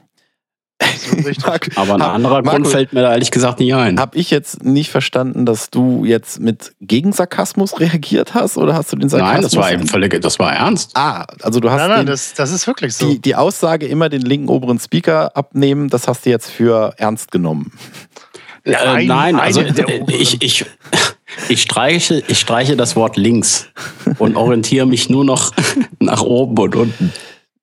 Aber 1.75 1.95
ein 1.95 2.01
hab- 2.03 2.13
anderer 2.15 2.41
Grund 2.43 2.45
Marco, 2.45 2.69
fällt 2.69 2.93
mir 2.93 3.01
da 3.01 3.11
ehrlich 3.13 3.31
gesagt 3.31 3.59
nicht 3.59 3.73
ein. 3.73 3.99
Hab 3.99 4.15
ich 4.15 4.31
jetzt 4.31 4.63
nicht 4.63 4.89
verstanden, 4.89 5.45
dass 5.45 5.69
du 5.69 6.05
jetzt 6.05 6.39
mit 6.39 6.73
Gegensarkasmus 6.81 7.79
reagiert 7.79 8.33
hast 8.33 8.57
oder 8.57 8.75
hast 8.75 8.91
du 8.91 8.97
den 8.97 9.09
Sarkasmus? 9.09 9.33
Nein, 9.33 9.41
das 9.43 9.55
war 9.55 9.71
eben 9.71 9.87
völlig, 9.87 10.21
das 10.21 10.39
war 10.39 10.53
ernst. 10.53 10.91
Ah, 10.95 11.25
also 11.41 11.59
du 11.59 11.69
hast 11.69 11.77
Nein, 11.79 11.89
nein, 11.89 11.99
den, 12.05 12.07
das, 12.07 12.33
das 12.33 12.51
ist 12.51 12.67
wirklich 12.67 12.93
so. 12.95 13.09
die, 13.09 13.19
die 13.19 13.35
Aussage 13.35 13.85
immer 13.87 14.09
den 14.09 14.21
linken 14.21 14.49
oberen 14.49 14.79
Speaker 14.79 15.35
abnehmen, 15.35 15.89
das 15.89 16.07
hast 16.07 16.25
du 16.25 16.29
jetzt 16.29 16.49
für 16.49 16.93
ernst 16.97 17.31
genommen. 17.31 17.71
Äh, 18.63 18.75
ein- 18.75 19.05
nein, 19.07 19.35
also 19.39 19.61
äh, 19.61 20.03
ich, 20.07 20.41
ich, 20.41 20.65
ich, 21.49 21.61
streiche, 21.61 22.23
ich 22.27 22.39
streiche 22.39 22.75
das 22.75 22.95
Wort 22.95 23.15
links 23.15 23.67
und 24.17 24.35
orientiere 24.35 24.85
mich 24.87 25.09
nur 25.09 25.23
noch 25.23 25.51
nach 25.99 26.21
oben 26.21 26.57
und 26.57 26.75
unten. 26.75 27.13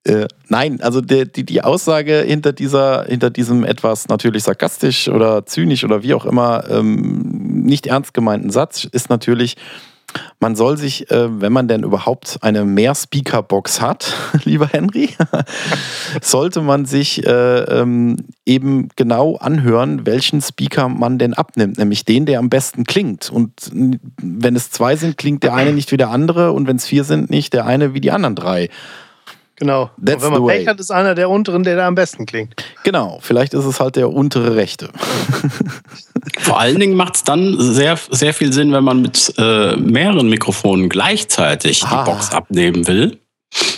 Äh, 0.04 0.26
nein, 0.49 0.80
also 0.80 1.00
der, 1.00 1.26
die, 1.26 1.44
die 1.44 1.62
Aussage 1.62 2.23
hinter, 2.26 2.52
dieser, 2.52 3.04
hinter 3.04 3.30
diesem 3.30 3.62
etwas 3.62 4.09
natürlich 4.09 4.42
sarkastisch 4.42 5.09
oder 5.09 5.47
zynisch 5.47 5.85
oder 5.85 6.02
wie 6.02 6.14
auch 6.14 6.26
immer 6.26 6.68
ähm, 6.68 7.62
nicht 7.64 7.87
ernst 7.87 8.12
gemeinten 8.12 8.50
Satz 8.50 8.85
ist 8.85 9.11
natürlich, 9.11 9.56
man 10.40 10.56
soll 10.56 10.76
sich, 10.76 11.11
äh, 11.11 11.40
wenn 11.40 11.52
man 11.52 11.68
denn 11.68 11.85
überhaupt 11.85 12.38
eine 12.42 12.64
Mehr-Speaker-Box 12.64 13.80
hat, 13.80 14.14
lieber 14.44 14.66
Henry, 14.66 15.11
sollte 16.21 16.62
man 16.62 16.85
sich 16.85 17.25
äh, 17.25 17.61
ähm, 17.61 18.16
eben 18.44 18.88
genau 18.97 19.37
anhören, 19.37 20.04
welchen 20.04 20.40
Speaker 20.40 20.88
man 20.88 21.18
denn 21.18 21.35
abnimmt, 21.35 21.78
nämlich 21.78 22.04
den, 22.04 22.26
der 22.26 22.40
am 22.40 22.50
besten 22.50 22.85
klingt. 22.85 23.30
Und 23.30 23.71
wenn 23.73 24.56
es 24.56 24.71
zwei 24.71 24.97
sind, 24.97 25.16
klingt 25.16 25.44
der 25.44 25.54
eine 25.54 25.73
nicht 25.73 25.92
wie 25.92 25.97
der 25.97 26.11
andere 26.11 26.52
und 26.52 26.66
wenn 26.66 26.76
es 26.76 26.87
vier 26.87 27.04
sind, 27.04 27.30
nicht 27.30 27.52
der 27.52 27.66
eine 27.66 27.94
wie 27.94 28.00
die 28.00 28.11
anderen 28.11 28.35
drei. 28.35 28.68
Genau. 29.62 29.90
That's 30.04 30.16
Und 30.16 30.23
wenn 30.23 30.31
man 30.33 30.42
the 30.42 30.47
way. 30.47 30.59
Pech 30.59 30.66
hat, 30.69 30.81
ist 30.81 30.90
einer 30.90 31.14
der 31.14 31.31
unteren, 31.31 31.62
der 31.62 31.76
da 31.76 31.87
am 31.87 31.95
besten 31.95 32.26
klingt. 32.26 32.54
Genau, 32.85 33.19
vielleicht 33.23 33.54
ist 33.54 33.64
es 33.64 33.78
halt 33.81 33.97
der 33.97 34.12
untere 34.12 34.57
Rechte. 34.57 34.90
Vor 36.40 36.59
allen 36.59 36.78
Dingen 36.81 36.97
macht 36.97 37.16
es 37.16 37.25
dann 37.25 37.57
sehr, 37.59 37.99
sehr 38.11 38.35
viel 38.35 38.52
Sinn, 38.52 38.73
wenn 38.73 38.85
man 38.85 39.00
mit 39.02 39.33
äh, 39.38 39.76
mehreren 39.76 40.28
Mikrofonen 40.28 40.88
gleichzeitig 40.88 41.85
Ah. 41.85 42.04
die 42.04 42.11
Box 42.11 42.33
abnehmen 42.33 42.87
will. 42.87 43.19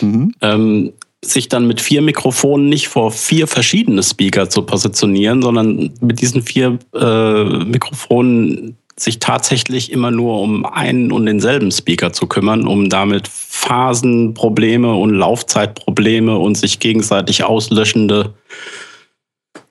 Mhm. 0.01 0.35
Ähm, 0.41 0.93
sich 1.25 1.49
dann 1.49 1.67
mit 1.67 1.81
vier 1.81 2.03
Mikrofonen 2.03 2.69
nicht 2.69 2.89
vor 2.89 3.11
vier 3.11 3.47
verschiedene 3.47 4.03
Speaker 4.03 4.51
zu 4.51 4.63
positionieren, 4.63 5.43
sondern 5.43 5.91
mit 6.01 6.21
diesen 6.21 6.43
vier 6.43 6.79
äh, 6.95 7.45
Mikrofonen 7.45 8.77
sich 8.99 9.19
tatsächlich 9.19 9.91
immer 9.91 10.11
nur 10.11 10.41
um 10.41 10.65
einen 10.65 11.11
und 11.11 11.27
denselben 11.27 11.71
Speaker 11.73 12.13
zu 12.13 12.27
kümmern, 12.27 12.67
um 12.67 12.89
damit 12.89 13.27
Phasenprobleme 13.29 14.95
und 14.95 15.11
Laufzeitprobleme 15.15 16.39
und 16.39 16.57
sich 16.57 16.79
gegenseitig 16.79 17.45
auslöschende 17.45 18.35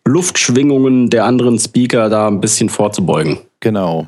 Luftschwingungen 0.06 1.10
der 1.10 1.26
anderen 1.26 1.58
Speaker 1.58 2.10
da 2.10 2.28
ein 2.28 2.42
bisschen 2.42 2.68
vorzubeugen. 2.68 3.40
Genau. 3.62 4.08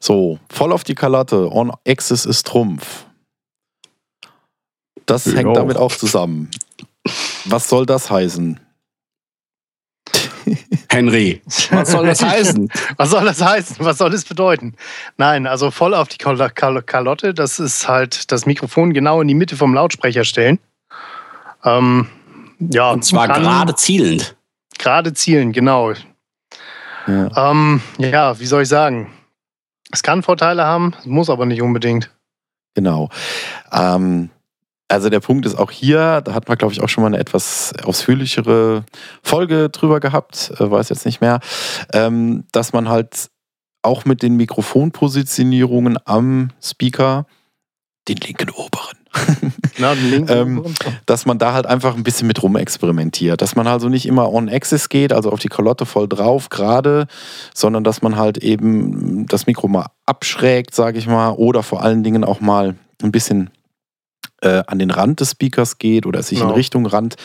So, 0.00 0.40
voll 0.50 0.72
auf 0.72 0.82
die 0.82 0.96
Kalotte. 0.96 1.48
On 1.52 1.70
Axis 1.86 2.26
ist 2.26 2.46
Trumpf. 2.46 3.04
Das 5.06 5.26
Ja. 5.26 5.34
hängt 5.34 5.56
damit 5.56 5.76
auch 5.76 5.94
zusammen. 5.94 6.50
Was 7.44 7.68
soll 7.68 7.86
das 7.86 8.10
heißen? 8.10 8.58
Henry, 10.90 11.42
was 11.70 11.90
soll 11.90 12.06
das 12.06 12.22
heißen? 12.24 12.70
Was 12.96 13.10
soll 13.10 13.24
das 13.24 13.42
heißen? 13.44 13.76
Was 13.80 13.98
soll 13.98 14.10
das 14.10 14.24
bedeuten? 14.24 14.74
Nein, 15.16 15.46
also 15.46 15.70
voll 15.70 15.94
auf 15.94 16.08
die 16.08 16.18
Kal 16.18 16.36
Kal 16.50 16.82
Kalotte, 16.82 17.34
das 17.34 17.58
ist 17.60 17.88
halt 17.88 18.30
das 18.32 18.46
Mikrofon 18.46 18.92
genau 18.92 19.20
in 19.20 19.28
die 19.28 19.34
Mitte 19.34 19.56
vom 19.56 19.74
Lautsprecher 19.74 20.24
stellen. 20.24 20.58
Ähm, 21.64 22.08
ja, 22.58 22.90
Und 22.90 23.04
zwar 23.04 23.28
gerade 23.28 23.74
zielend. 23.74 24.36
gerade 24.78 25.12
zielen, 25.12 25.52
genau. 25.52 25.92
Ja. 27.06 27.50
Ähm, 27.50 27.80
ja, 27.98 28.38
wie 28.38 28.46
soll 28.46 28.62
ich 28.62 28.68
sagen? 28.68 29.10
Es 29.92 30.02
kann 30.02 30.22
Vorteile 30.22 30.64
haben, 30.64 30.92
muss 31.04 31.30
aber 31.30 31.46
nicht 31.46 31.62
unbedingt. 31.62 32.10
Genau. 32.74 33.08
Ähm, 33.72 34.30
also 34.90 35.08
der 35.08 35.20
Punkt 35.20 35.46
ist 35.46 35.56
auch 35.56 35.70
hier, 35.70 36.20
da 36.20 36.34
hat 36.34 36.48
man, 36.48 36.58
glaube 36.58 36.72
ich, 36.72 36.82
auch 36.82 36.88
schon 36.88 37.02
mal 37.02 37.08
eine 37.08 37.18
etwas 37.18 37.72
ausführlichere 37.84 38.84
Folge 39.22 39.70
drüber 39.70 40.00
gehabt, 40.00 40.52
äh, 40.58 40.70
weiß 40.70 40.88
jetzt 40.88 41.06
nicht 41.06 41.20
mehr, 41.20 41.40
ähm, 41.92 42.44
dass 42.52 42.72
man 42.72 42.88
halt 42.88 43.30
auch 43.82 44.04
mit 44.04 44.22
den 44.22 44.36
Mikrofonpositionierungen 44.36 45.98
am 46.04 46.50
Speaker, 46.60 47.26
den 48.08 48.16
linken 48.16 48.50
oberen, 48.50 48.98
Genau, 49.76 49.94
den 49.94 50.10
linken 50.10 50.32
Ähm, 50.32 50.74
dass 51.06 51.24
man 51.24 51.38
da 51.38 51.52
halt 51.52 51.66
einfach 51.66 51.94
ein 51.94 52.02
bisschen 52.02 52.26
mit 52.26 52.42
rumexperimentiert. 52.42 53.40
Dass 53.40 53.56
man 53.56 53.66
also 53.66 53.88
nicht 53.88 54.06
immer 54.06 54.32
on 54.32 54.48
axis 54.48 54.88
geht, 54.88 55.12
also 55.12 55.30
auf 55.30 55.38
die 55.38 55.48
Kalotte 55.48 55.86
voll 55.86 56.08
drauf, 56.08 56.48
gerade, 56.48 57.06
sondern 57.54 57.84
dass 57.84 58.02
man 58.02 58.16
halt 58.16 58.38
eben 58.38 59.26
das 59.26 59.46
Mikro 59.46 59.68
mal 59.68 59.86
abschrägt, 60.04 60.74
sage 60.74 60.98
ich 60.98 61.06
mal, 61.06 61.30
oder 61.30 61.62
vor 61.62 61.82
allen 61.82 62.02
Dingen 62.02 62.24
auch 62.24 62.40
mal 62.40 62.74
ein 63.02 63.12
bisschen 63.12 63.50
äh, 64.42 64.62
an 64.66 64.78
den 64.78 64.90
Rand 64.90 65.20
des 65.20 65.32
Speakers 65.32 65.78
geht 65.78 66.06
oder 66.06 66.22
sich 66.22 66.38
in 66.38 66.44
Genau. 66.44 66.54
Richtung 66.54 66.86
Rand 66.86 67.16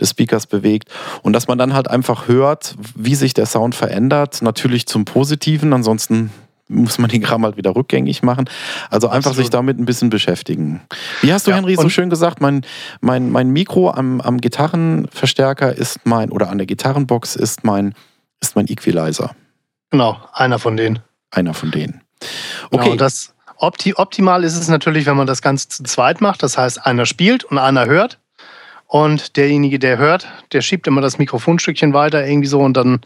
des 0.00 0.10
Speakers 0.10 0.46
bewegt. 0.46 0.88
Und 1.22 1.32
dass 1.32 1.48
man 1.48 1.58
dann 1.58 1.74
halt 1.74 1.88
einfach 1.88 2.28
hört, 2.28 2.74
wie 2.94 3.14
sich 3.14 3.34
der 3.34 3.46
Sound 3.46 3.74
verändert. 3.74 4.42
Natürlich 4.42 4.86
zum 4.86 5.04
Positiven, 5.04 5.72
ansonsten 5.72 6.30
muss 6.68 6.98
man 6.98 7.08
den 7.08 7.22
Kram 7.22 7.44
halt 7.44 7.56
wieder 7.56 7.76
rückgängig 7.76 8.22
machen. 8.24 8.50
Also 8.90 9.06
einfach 9.06 9.30
Absolut. 9.30 9.36
sich 9.36 9.50
damit 9.50 9.78
ein 9.78 9.84
bisschen 9.84 10.10
beschäftigen. 10.10 10.80
Wie 11.22 11.32
hast 11.32 11.46
du, 11.46 11.52
Ja, 11.52 11.58
Henry, 11.58 11.76
so 11.76 11.88
schön 11.88 12.10
gesagt, 12.10 12.40
mein, 12.40 12.62
mein, 13.00 13.30
mein 13.30 13.50
Mikro 13.50 13.90
am, 13.90 14.20
am 14.20 14.38
Gitarrenverstärker 14.40 15.72
ist 15.76 16.00
mein, 16.04 16.30
oder 16.30 16.50
an 16.50 16.58
der 16.58 16.66
Gitarrenbox 16.66 17.36
ist 17.36 17.62
mein, 17.64 17.94
ist 18.40 18.56
mein 18.56 18.66
Equalizer. 18.68 19.34
Genau, 19.90 20.18
einer 20.32 20.58
von 20.58 20.76
denen. 20.76 20.98
Einer 21.30 21.54
von 21.54 21.70
denen. 21.70 22.00
Genau, 22.20 22.82
Okay, 22.82 22.90
und 22.90 23.00
das 23.00 23.34
opti 23.58 23.94
optimal 23.94 24.44
ist 24.44 24.56
es 24.56 24.68
natürlich, 24.68 25.06
wenn 25.06 25.16
man 25.16 25.26
das 25.26 25.42
Ganze 25.42 25.68
zu 25.68 25.82
zweit 25.84 26.20
macht. 26.20 26.42
Das 26.42 26.56
heißt, 26.58 26.84
einer 26.86 27.06
spielt 27.06 27.44
und 27.44 27.58
einer 27.58 27.86
hört. 27.86 28.18
Und 28.86 29.36
derjenige, 29.36 29.78
der 29.78 29.98
hört, 29.98 30.28
der 30.52 30.60
schiebt 30.60 30.86
immer 30.86 31.00
das 31.00 31.18
Mikrofonstückchen 31.18 31.92
weiter 31.92 32.24
irgendwie 32.24 32.46
so 32.48 32.60
und 32.60 32.76
dann, 32.76 33.00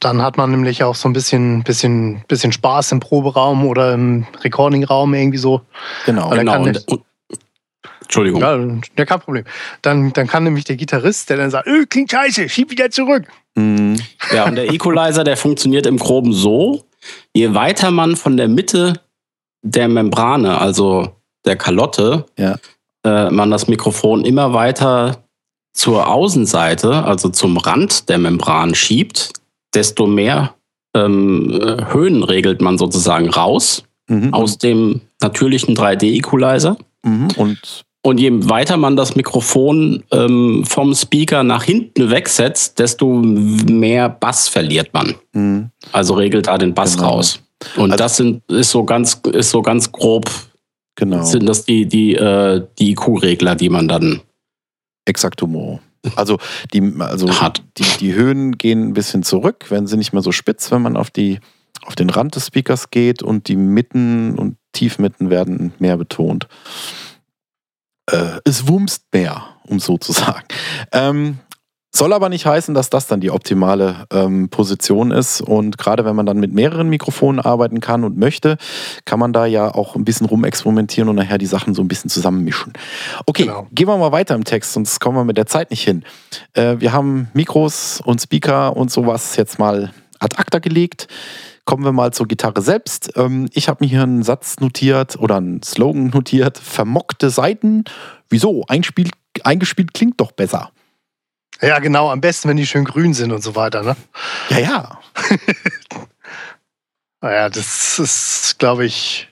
dann 0.00 0.22
hat 0.22 0.38
man 0.38 0.50
nämlich 0.50 0.82
auch 0.82 0.94
so 0.94 1.08
ein 1.08 1.12
bisschen, 1.12 1.62
bisschen, 1.62 2.24
bisschen 2.26 2.50
Spaß 2.50 2.92
im 2.92 3.00
Proberaum 3.00 3.66
oder 3.66 3.92
im 3.92 4.26
Recordingraum 4.42 5.12
irgendwie 5.12 5.38
so. 5.38 5.60
genau. 6.06 6.30
Weil 6.30 6.38
Genau. 6.38 6.56
Und, 6.62 6.72
nicht- 6.72 6.90
und, 6.90 7.02
Entschuldigung. 8.02 8.40
Ja, 8.40 8.58
ja, 8.98 9.04
kein 9.04 9.20
Problem. 9.20 9.44
Dann, 9.82 10.12
dann 10.12 10.26
kann 10.26 10.44
nämlich 10.44 10.64
der 10.64 10.76
Gitarrist, 10.76 11.30
der 11.30 11.38
dann 11.38 11.50
sagt, 11.50 11.66
öh, 11.66 11.84
klingt 11.86 12.10
scheiße, 12.10 12.48
schieb 12.48 12.70
wieder 12.70 12.90
zurück. 12.90 13.24
Mhm. 13.54 13.98
Ja, 14.32 14.44
und 14.44 14.56
der 14.56 14.72
Equalizer, 14.72 15.24
der 15.24 15.36
funktioniert 15.36 15.86
im 15.86 15.98
Groben 15.98 16.32
so, 16.32 16.84
je 17.34 17.54
weiter 17.54 17.90
man 17.90 18.16
von 18.16 18.36
der 18.36 18.48
Mitte 18.48 19.00
der 19.62 19.88
Membrane, 19.88 20.58
also 20.58 21.08
der 21.44 21.56
Kalotte, 21.56 22.26
Ja. 22.38 22.56
äh, 23.04 23.30
man 23.30 23.50
das 23.50 23.66
Mikrofon 23.68 24.24
immer 24.24 24.52
weiter 24.52 25.24
zur 25.72 26.08
Außenseite, 26.08 27.04
also 27.04 27.28
zum 27.30 27.56
Rand 27.56 28.08
der 28.08 28.18
Membran 28.18 28.74
schiebt, 28.74 29.32
desto 29.74 30.06
mehr 30.06 30.54
ähm, 30.94 31.50
äh, 31.60 31.92
Höhen 31.92 32.22
regelt 32.22 32.60
man 32.60 32.78
sozusagen 32.78 33.28
raus 33.30 33.82
Mhm. 34.08 34.34
aus 34.34 34.58
dem 34.58 35.00
natürlichen 35.22 35.74
3D-Equalizer. 35.74 36.76
Mhm. 37.04 37.28
Und 37.36 37.84
Und 38.06 38.20
je 38.20 38.30
weiter 38.50 38.76
man 38.76 38.96
das 38.96 39.16
Mikrofon 39.16 40.04
ähm, 40.10 40.62
vom 40.66 40.94
Speaker 40.94 41.42
nach 41.42 41.62
hinten 41.64 42.10
wegsetzt, 42.10 42.78
desto 42.78 43.14
mehr 43.14 44.10
Bass 44.10 44.48
verliert 44.48 44.92
man. 44.92 45.14
mhm. 45.32 45.70
Also 45.90 46.12
regelt 46.14 46.46
da 46.48 46.58
den 46.58 46.74
Bass 46.74 46.96
Genau. 46.96 47.08
raus. 47.08 47.40
Und 47.76 47.92
Also- 47.92 47.96
das 47.96 48.16
sind, 48.18 48.42
ist 48.50 48.70
so 48.70 48.84
ganz, 48.84 49.20
ist 49.32 49.48
so 49.50 49.62
ganz 49.62 49.90
grob, 49.90 50.28
genau. 50.96 51.24
sind 51.24 51.46
das 51.48 51.64
die, 51.64 51.86
die, 51.86 52.14
äh, 52.14 52.62
die 52.78 52.90
IQ-Regler, 52.90 53.54
die 53.54 53.70
man 53.70 53.88
dann 53.88 54.20
Exactumo. 55.06 55.80
Also, 56.16 56.38
die, 56.74 56.82
also 56.98 57.40
Hat. 57.40 57.62
Die, 57.78 57.84
die 58.00 58.12
Höhen 58.14 58.58
gehen 58.58 58.88
ein 58.88 58.92
bisschen 58.92 59.22
zurück, 59.22 59.70
werden 59.70 59.86
sie 59.86 59.96
nicht 59.96 60.12
mehr 60.12 60.20
so 60.22 60.32
spitz, 60.32 60.70
wenn 60.70 60.82
man 60.82 60.98
auf, 60.98 61.10
die, 61.10 61.38
auf 61.86 61.94
den 61.94 62.10
Rand 62.10 62.36
des 62.36 62.48
Speakers 62.48 62.90
geht 62.90 63.22
und 63.22 63.48
die 63.48 63.56
Mitten 63.56 64.38
und 64.38 64.56
Tiefmitten 64.72 65.30
werden 65.30 65.72
mehr 65.78 65.96
betont. 65.96 66.48
Äh, 68.10 68.40
es 68.44 68.68
wumst 68.68 69.04
mehr, 69.12 69.44
um 69.66 69.80
so 69.80 69.98
zu 69.98 70.12
sagen. 70.12 70.44
Ähm, 70.92 71.38
soll 71.96 72.12
aber 72.12 72.28
nicht 72.28 72.44
heißen, 72.44 72.74
dass 72.74 72.90
das 72.90 73.06
dann 73.06 73.20
die 73.20 73.30
optimale 73.30 74.06
ähm, 74.10 74.48
Position 74.48 75.12
ist. 75.12 75.40
Und 75.40 75.78
gerade 75.78 76.04
wenn 76.04 76.16
man 76.16 76.26
dann 76.26 76.38
mit 76.38 76.52
mehreren 76.52 76.88
Mikrofonen 76.88 77.40
arbeiten 77.40 77.78
kann 77.80 78.02
und 78.02 78.18
möchte, 78.18 78.56
kann 79.04 79.20
man 79.20 79.32
da 79.32 79.46
ja 79.46 79.72
auch 79.72 79.94
ein 79.94 80.04
bisschen 80.04 80.26
rumexperimentieren 80.26 81.08
und 81.08 81.14
nachher 81.14 81.38
die 81.38 81.46
Sachen 81.46 81.72
so 81.72 81.82
ein 81.82 81.88
bisschen 81.88 82.10
zusammenmischen. 82.10 82.72
Okay, 83.26 83.44
Genau. 83.44 83.68
gehen 83.70 83.86
wir 83.86 83.96
mal 83.96 84.10
weiter 84.10 84.34
im 84.34 84.42
Text, 84.42 84.72
sonst 84.72 84.98
kommen 84.98 85.16
wir 85.18 85.24
mit 85.24 85.36
der 85.36 85.46
Zeit 85.46 85.70
nicht 85.70 85.84
hin. 85.84 86.04
Äh, 86.54 86.80
wir 86.80 86.92
haben 86.92 87.28
Mikros 87.32 88.02
und 88.04 88.20
Speaker 88.20 88.76
und 88.76 88.90
sowas 88.90 89.36
jetzt 89.36 89.60
mal 89.60 89.92
ad 90.18 90.36
acta 90.36 90.58
gelegt. 90.58 91.06
Kommen 91.64 91.84
wir 91.84 91.92
mal 91.92 92.12
zur 92.12 92.28
Gitarre 92.28 92.60
selbst. 92.62 93.12
Ähm, 93.16 93.48
ich 93.52 93.68
habe 93.68 93.84
mir 93.84 93.88
hier 93.88 94.02
einen 94.02 94.22
Satz 94.22 94.60
notiert 94.60 95.16
oder 95.16 95.36
einen 95.36 95.62
Slogan 95.62 96.08
notiert. 96.08 96.58
Vermockte 96.58 97.30
Seiten. 97.30 97.84
Wieso? 98.28 98.64
Einspielt, 98.66 99.12
eingespielt 99.42 99.94
klingt 99.94 100.20
doch 100.20 100.32
besser. 100.32 100.70
Ja, 101.62 101.78
genau, 101.78 102.10
am 102.10 102.20
besten, 102.20 102.48
wenn 102.48 102.56
die 102.56 102.66
schön 102.66 102.84
grün 102.84 103.14
sind 103.14 103.32
und 103.32 103.42
so 103.42 103.54
weiter, 103.54 103.82
ne? 103.82 103.96
Ja, 104.50 104.58
ja. 104.58 105.00
Naja, 107.24 107.48
das 107.48 107.98
ist, 107.98 108.58
glaube 108.58 108.84
ich, 108.84 109.30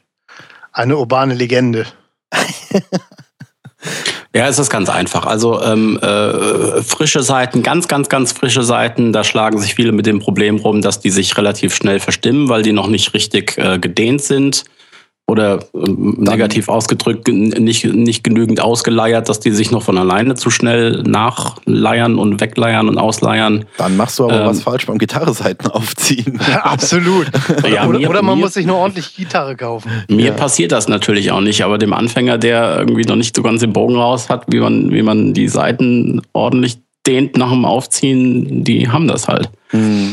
eine 0.72 0.96
urbane 0.96 1.34
Legende. 1.34 1.86
Ja, 4.34 4.48
es 4.48 4.58
ist 4.58 4.70
ganz 4.70 4.88
einfach. 4.88 5.26
Also 5.26 5.62
ähm, 5.62 5.98
äh, 6.00 6.82
frische 6.82 7.22
Seiten, 7.22 7.62
ganz, 7.62 7.86
ganz, 7.86 8.08
ganz 8.08 8.32
frische 8.32 8.62
Seiten, 8.62 9.12
da 9.12 9.24
schlagen 9.24 9.58
sich 9.58 9.74
viele 9.74 9.92
mit 9.92 10.06
dem 10.06 10.20
Problem 10.20 10.56
rum, 10.56 10.80
dass 10.80 11.00
die 11.00 11.10
sich 11.10 11.36
relativ 11.36 11.74
schnell 11.74 12.00
verstimmen, 12.00 12.48
weil 12.48 12.62
die 12.62 12.72
noch 12.72 12.86
nicht 12.86 13.12
richtig 13.12 13.58
äh, 13.58 13.78
gedehnt 13.78 14.22
sind 14.22 14.64
oder 15.32 15.58
ähm, 15.74 16.16
negativ 16.18 16.68
ausgedrückt 16.68 17.26
nicht, 17.28 17.84
nicht 17.84 18.22
genügend 18.22 18.60
ausgeleiert, 18.60 19.28
dass 19.28 19.40
die 19.40 19.50
sich 19.50 19.70
noch 19.72 19.82
von 19.82 19.98
alleine 19.98 20.34
zu 20.36 20.50
schnell 20.50 21.02
nachleiern 21.02 22.18
und 22.18 22.40
wegleiern 22.40 22.88
und 22.88 22.98
ausleiern. 22.98 23.64
Dann 23.78 23.96
machst 23.96 24.18
du 24.18 24.24
aber 24.24 24.40
Ähm. 24.42 24.46
was 24.46 24.62
falsch 24.62 24.86
beim 24.86 24.98
Gitarreseiten 24.98 25.68
aufziehen. 25.70 26.38
Absolut. 26.62 27.26
Ja, 27.72 27.86
oder, 27.88 27.98
mir- 27.98 28.10
oder 28.10 28.22
man 28.22 28.36
mir- 28.38 28.44
muss 28.44 28.54
sich 28.54 28.66
nur 28.66 28.76
ordentlich 28.76 29.16
Gitarre 29.16 29.56
kaufen. 29.56 29.90
Mir 30.08 30.26
Ja. 30.26 30.32
passiert 30.32 30.72
das 30.72 30.88
natürlich 30.88 31.30
auch 31.32 31.40
nicht, 31.40 31.62
aber 31.64 31.78
dem 31.78 31.92
Anfänger, 31.92 32.36
der 32.38 32.76
irgendwie 32.78 33.02
noch 33.04 33.16
nicht 33.16 33.34
so 33.34 33.42
ganz 33.42 33.60
den 33.60 33.72
Bogen 33.72 33.96
raus 33.96 34.28
hat, 34.28 34.44
wie 34.48 34.60
man, 34.60 34.90
wie 34.92 35.02
man 35.02 35.32
die 35.32 35.48
Seiten 35.48 36.20
ordentlich 36.34 36.78
dehnt 37.06 37.36
nach 37.36 37.50
dem 37.50 37.64
Aufziehen, 37.64 38.62
die 38.64 38.88
haben 38.88 39.08
das 39.08 39.26
halt. 39.28 39.48
Hm. 39.70 40.11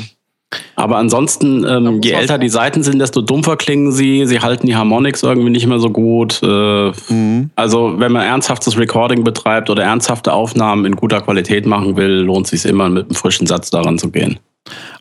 Aber 0.75 0.97
ansonsten, 0.97 1.63
ähm, 1.63 2.01
je 2.01 2.11
älter 2.11 2.37
die 2.39 2.49
Seiten 2.49 2.81
sind, 2.83 2.99
desto 2.99 3.21
dumpfer 3.21 3.55
klingen 3.57 3.91
sie. 3.91 4.25
Sie 4.25 4.39
halten 4.39 4.65
die 4.65 4.75
Harmonics 4.75 5.21
irgendwie 5.21 5.49
nicht 5.51 5.67
mehr 5.67 5.79
so 5.79 5.89
gut. 5.91 6.41
Äh, 6.41 6.91
Mhm. 7.09 7.51
also 7.55 7.95
wenn 7.99 8.11
man 8.11 8.23
ernsthaftes 8.23 8.77
Recording 8.77 9.23
betreibt 9.23 9.69
oder 9.69 9.83
ernsthafte 9.83 10.33
Aufnahmen 10.33 10.85
in 10.85 10.95
guter 10.95 11.21
Qualität 11.21 11.65
machen 11.65 11.97
will, 11.97 12.21
lohnt 12.21 12.51
es 12.51 12.61
sich 12.61 12.69
immer 12.71 12.89
mit 12.89 13.05
einem 13.05 13.15
frischen 13.15 13.45
Satz 13.45 13.69
daran 13.69 13.99
zu 13.99 14.09
gehen. 14.09 14.39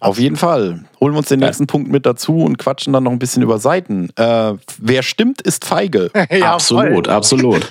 Auf 0.00 0.18
jeden 0.18 0.36
Fall. 0.36 0.84
Holen 1.00 1.12
wir 1.14 1.18
uns 1.18 1.28
den 1.28 1.40
Ja. 1.40 1.46
nächsten 1.46 1.66
Punkt 1.66 1.90
mit 1.90 2.06
dazu 2.06 2.36
und 2.38 2.58
quatschen 2.58 2.92
dann 2.92 3.04
noch 3.04 3.10
ein 3.12 3.18
bisschen 3.18 3.42
über 3.42 3.58
Seiten. 3.58 4.08
Äh, 4.16 4.54
wer 4.78 5.02
stimmt, 5.02 5.40
ist 5.42 5.64
feige. 5.64 6.10
Ja, 6.30 6.54
absolut, 6.54 7.06
voll. 7.06 7.14
absolut. 7.14 7.68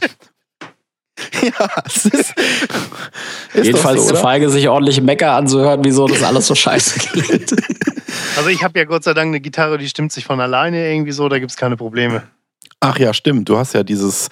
ja, 1.41 1.69
es 1.85 2.05
ist, 2.05 2.33
ist 3.53 3.65
Jedenfalls 3.65 4.07
so, 4.07 4.13
zu 4.13 4.15
feige, 4.15 4.49
sich 4.49 4.69
ordentliche 4.69 5.01
Mecker 5.01 5.31
anzuhören, 5.31 5.83
wieso 5.83 6.07
das 6.07 6.23
alles 6.23 6.47
so 6.47 6.55
scheiße 6.55 6.99
klingt. 7.09 7.55
Also 8.37 8.49
ich 8.49 8.63
habe 8.63 8.77
ja 8.77 8.85
Gott 8.85 9.03
sei 9.03 9.13
Dank 9.13 9.29
eine 9.29 9.39
Gitarre, 9.39 9.77
die 9.77 9.87
stimmt 9.87 10.11
sich 10.11 10.25
von 10.25 10.39
alleine 10.39 10.91
irgendwie 10.91 11.11
so, 11.11 11.27
da 11.29 11.39
gibt 11.39 11.51
es 11.51 11.57
keine 11.57 11.75
Probleme. 11.75 12.23
Ach 12.79 12.97
ja, 12.99 13.13
stimmt. 13.13 13.49
Du 13.49 13.57
hast 13.57 13.73
ja 13.73 13.83
dieses 13.83 14.29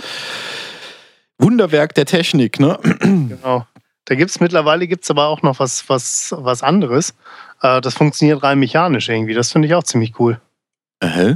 Wunderwerk 1.39 1.95
der 1.95 2.05
Technik, 2.05 2.59
ne? 2.59 2.79
Genau. 2.99 3.65
Da 4.07 4.13
gibt 4.13 4.29
es 4.29 4.39
mittlerweile 4.39 4.87
gibt's 4.87 5.09
aber 5.09 5.25
auch 5.25 5.41
noch 5.41 5.57
was, 5.59 5.89
was, 5.89 6.33
was 6.37 6.61
anderes. 6.61 7.15
Äh, 7.61 7.81
das 7.81 7.95
funktioniert 7.95 8.43
rein 8.43 8.59
mechanisch 8.59 9.09
irgendwie. 9.09 9.33
Das 9.33 9.51
finde 9.51 9.67
ich 9.67 9.73
auch 9.73 9.83
ziemlich 9.83 10.19
cool. 10.19 10.39
Äh? 10.99 11.35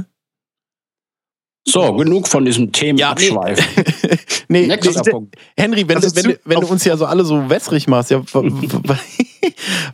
So, 1.66 1.94
genug 1.94 2.26
von 2.26 2.44
diesem 2.44 2.72
Themen 2.72 2.98
Ja, 2.98 3.14
nee. 3.18 3.30
abschweifen. 3.30 3.64
nee, 4.48 4.66
Nächster 4.66 5.02
nee, 5.04 5.10
Punkt. 5.10 5.36
Henry, 5.56 5.86
wenn, 5.86 5.96
Also 5.96 6.10
du, 6.10 6.24
wenn, 6.28 6.36
wenn 6.44 6.60
du 6.60 6.66
uns 6.66 6.84
ja 6.84 6.96
so 6.96 7.04
alle 7.06 7.24
so 7.24 7.48
wässrig 7.50 7.86
machst, 7.86 8.10
ja, 8.10 8.20
wa- 8.32 8.42
wa- 8.42 8.98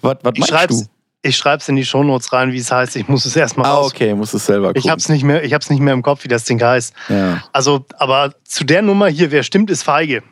was, 0.22 0.38
meinst 0.50 0.70
du? 0.70 0.86
ich 1.22 1.36
schreib's 1.36 1.68
in 1.68 1.74
die 1.74 1.84
Shownotes 1.84 2.32
rein, 2.32 2.52
wie 2.52 2.58
es 2.58 2.70
heißt. 2.70 2.94
Ich 2.96 3.08
muss 3.08 3.26
es 3.26 3.34
erstmal 3.34 3.66
Ah, 3.66 3.74
raus. 3.74 3.92
okay, 3.92 4.14
musst 4.14 4.32
du 4.32 4.36
es 4.36 4.46
selber 4.46 4.68
gucken. 4.68 4.82
Ich 4.84 4.88
hab's 4.88 5.08
nicht 5.08 5.24
mehr, 5.24 5.42
ich 5.42 5.52
hab's 5.52 5.68
nicht 5.68 5.80
mehr 5.80 5.92
im 5.92 6.02
Kopf, 6.02 6.22
wie 6.22 6.28
das 6.28 6.44
Ding 6.44 6.62
heißt. 6.62 6.94
ja. 7.08 7.42
Also, 7.52 7.84
aber 7.98 8.34
zu 8.44 8.64
der 8.64 8.82
Nummer 8.82 9.08
hier, 9.08 9.32
wer 9.32 9.42
stimmt, 9.42 9.68
ist 9.70 9.82
feige. 9.82 10.22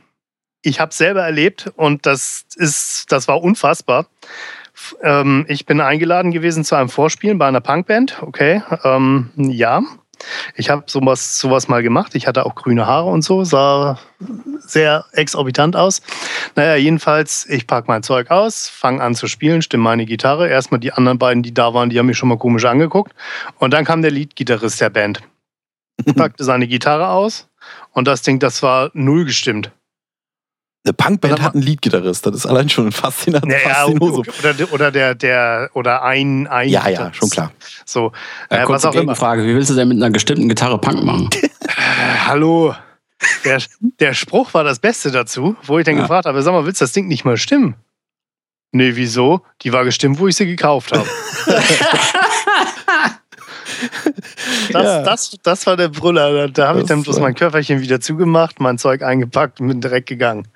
Ich 0.63 0.79
habe 0.81 0.95
selber 0.95 1.23
erlebt 1.23 1.71
und 1.77 2.07
das 2.07 2.45
ist, 2.55 3.11
das 3.11 3.27
war 3.29 3.43
unfassbar. 3.43 4.07
Ähm, 5.03 5.45
ich 5.49 5.67
bin 5.67 5.81
eingeladen 5.81 6.31
gewesen 6.31 6.65
zu 6.65 6.75
einem 6.77 6.89
Vorspielen 6.89 7.39
bei 7.39 7.47
einer 7.49 7.61
Punkband. 7.61 8.19
Okay, 8.23 8.63
ähm, 8.85 9.31
ja. 9.37 9.83
Ich 10.55 10.71
habe 10.71 10.85
sowas, 10.87 11.39
sowas 11.39 11.69
mal 11.69 11.83
gemacht. 11.83 12.15
Ich 12.15 12.27
hatte 12.27 12.47
auch 12.47 12.55
grüne 12.55 12.87
Haare 12.87 13.11
und 13.11 13.23
so, 13.23 13.45
sah 13.45 13.99
sehr 14.59 15.05
exorbitant 15.13 15.77
aus. 15.77 16.03
Naja, 16.55 16.77
jedenfalls, 16.77 17.47
ich 17.49 17.67
packe 17.67 17.89
mein 17.89 18.03
Zeug 18.03 18.31
aus, 18.31 18.69
fange 18.69 19.03
an 19.03 19.15
zu 19.15 19.27
spielen, 19.27 19.63
stimme 19.63 19.85
meine 19.85 20.07
Gitarre. 20.07 20.49
Erstmal 20.49 20.81
die 20.81 20.93
anderen 20.93 21.19
beiden, 21.19 21.43
die 21.43 21.55
da 21.55 21.75
waren, 21.75 21.91
die 21.91 21.99
haben 21.99 22.07
mich 22.07 22.19
schon 22.19 22.29
mal 22.29 22.39
komisch 22.39 22.65
angeguckt. 22.65 23.13
Und 23.59 23.73
dann 23.73 23.85
kam 23.85 24.03
der 24.03 24.11
Leadgitarrist 24.11 24.81
der 24.81 24.91
Band 24.91 25.21
packte 26.17 26.45
seine 26.45 26.67
Gitarre 26.67 27.09
aus 27.09 27.49
und 27.93 28.09
das 28.09 28.23
Ding, 28.23 28.39
das 28.39 28.63
war 28.63 28.91
null 28.95 29.25
gestimmt. 29.25 29.71
Eine 30.87 30.93
Punkband 30.93 31.41
hat 31.41 31.55
einen 31.55 31.63
Leadgitarrist. 31.63 32.27
Das 32.27 32.35
ist 32.35 32.45
allein 32.47 32.69
schon 32.69 32.89
ein 32.89 32.93
Faszinant. 32.93 33.47
Ja, 33.51 33.87
oder, 33.87 34.73
oder 34.73 34.91
der, 34.91 35.15
der, 35.15 35.71
oder 35.73 36.03
ein, 36.03 36.47
ein 36.47 36.69
Ja, 36.69 36.87
ja, 36.89 37.11
schon 37.15 37.31
klar. 37.31 37.53
So, 37.87 38.13
Ja, 38.51 38.65
äh, 38.65 38.69
was 38.69 38.85
auch 38.85 38.93
immer. 38.93 39.01
Gegenfrage, 39.01 39.45
wie 39.47 39.55
willst 39.55 39.71
du 39.71 39.75
denn 39.75 39.89
mit 39.89 39.97
einer 39.97 40.11
gestimmten 40.11 40.49
Gitarre 40.49 40.79
Punk 40.79 41.03
machen? 41.03 41.31
Äh, 41.67 42.19
hallo. 42.27 42.75
Der, 43.45 43.61
der 43.99 44.13
Spruch 44.15 44.53
war 44.53 44.63
das 44.65 44.79
Beste 44.79 45.11
dazu, 45.11 45.57
wo 45.65 45.79
ich 45.79 45.85
dann 45.87 45.97
Ja. 45.97 46.03
gefragt 46.03 46.27
habe, 46.27 46.41
sag 46.43 46.53
mal, 46.53 46.67
willst 46.67 46.81
du 46.81 46.85
das 46.85 46.93
Ding 46.93 47.09
nicht 47.09 47.25
mal 47.25 47.37
stimmen? 47.39 47.75
Nee, 48.71 48.93
wieso? 48.95 49.41
Die 49.63 49.73
war 49.73 49.85
gestimmt, 49.85 50.19
wo 50.19 50.29
ich 50.29 50.37
sie 50.37 50.47
gekauft 50.47 50.93
habe. 50.93 51.07
Das, 54.73 54.83
Ja. 54.85 55.03
das, 55.03 55.37
das 55.43 55.67
war 55.67 55.77
der 55.77 55.89
Brüller. 55.89 56.33
Da, 56.33 56.49
da 56.49 56.69
habe 56.69 56.81
ich 56.81 56.87
dann 56.87 57.03
bloß 57.03 57.21
mein 57.21 57.35
Köfferchen 57.35 57.81
wieder 57.81 58.01
zugemacht, 58.01 58.61
mein 58.61 58.79
Zeug 58.79 59.03
eingepackt 59.03 59.61
und 59.61 59.69
bin 59.69 59.81
direkt 59.81 60.09
gegangen. 60.09 60.49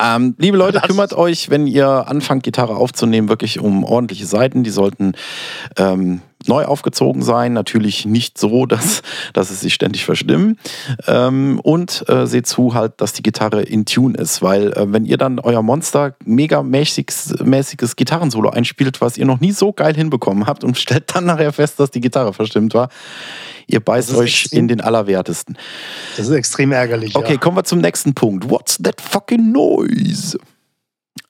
Ähm, 0.00 0.34
liebe 0.38 0.56
Leute, 0.56 0.80
kümmert 0.80 1.12
euch, 1.12 1.50
wenn 1.50 1.66
ihr 1.66 1.86
anfangt, 1.86 2.42
Gitarre 2.42 2.76
aufzunehmen, 2.76 3.28
wirklich 3.28 3.60
um 3.60 3.84
ordentliche 3.84 4.26
Seiten. 4.26 4.64
Die 4.64 4.70
sollten 4.70 5.12
ähm, 5.76 6.20
neu 6.48 6.64
aufgezogen 6.64 7.22
sein. 7.22 7.52
Natürlich 7.52 8.06
nicht 8.06 8.38
so, 8.38 8.66
dass, 8.74 9.02
dass 9.32 9.50
es 9.50 9.60
sich 9.60 9.74
ständig 9.74 10.04
verstimmen. 10.04 10.58
Ähm, 11.06 11.60
und 11.62 12.04
äh, 12.08 12.26
seht 12.26 12.46
zu 12.46 12.74
halt, 12.74 13.00
dass 13.00 13.12
die 13.12 13.22
Gitarre 13.22 13.62
in 13.62 13.86
Tune 13.86 14.16
ist. 14.16 14.42
Weil 14.42 14.72
äh, 14.72 14.92
wenn 14.92 15.04
ihr 15.04 15.16
dann 15.16 15.38
euer 15.38 15.62
Monster 15.62 16.16
mega 16.24 16.62
mäßiges, 16.62 17.36
mäßiges 17.44 17.96
Gitarrensolo 17.96 18.50
einspielt, 18.50 19.00
was 19.00 19.16
ihr 19.16 19.26
noch 19.26 19.40
nie 19.40 19.52
so 19.52 19.72
geil 19.72 19.94
hinbekommen 19.94 20.46
habt 20.46 20.64
und 20.64 20.78
stellt 20.78 21.14
dann 21.14 21.26
nachher 21.26 21.52
fest, 21.52 21.80
dass 21.80 21.90
die 21.90 22.00
Gitarre 22.00 22.32
verstimmt 22.32 22.74
war, 22.74 22.88
ihr 23.66 23.80
beißt 23.80 24.14
euch 24.14 24.48
in 24.52 24.68
den 24.68 24.80
Allerwertesten. 24.80 25.56
Das 26.16 26.26
ist 26.26 26.32
extrem 26.32 26.72
ärgerlich. 26.72 27.16
Okay, 27.16 27.34
ja. 27.34 27.38
kommen 27.38 27.56
wir 27.56 27.64
zum 27.64 27.80
nächsten 27.80 28.14
Punkt. 28.14 28.50
What's 28.50 28.78
that 28.82 29.00
fucking 29.00 29.52
noise? 29.52 30.38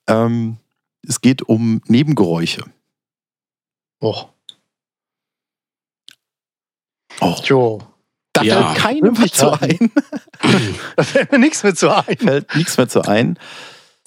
Ähm, 0.07 0.57
es 1.07 1.21
geht 1.21 1.43
um 1.43 1.81
Nebengeräusche. 1.87 2.63
Och, 4.01 4.29
Oh, 7.21 7.35
jo. 7.43 7.79
da 8.33 8.43
Ja. 8.43 8.61
fällt 8.61 8.77
keinem 8.77 9.17
was 9.17 9.31
zu 9.31 9.51
ein. 9.51 9.91
Da 10.95 11.03
fällt 11.03 11.31
mir 11.31 11.39
nichts 11.39 11.63
mehr 11.63 11.73
zu 11.75 11.89
ein. 11.89 12.17
fällt 12.17 12.55
nichts 12.55 12.77
mehr 12.77 12.87
zu 12.87 13.01
ein. 13.01 13.37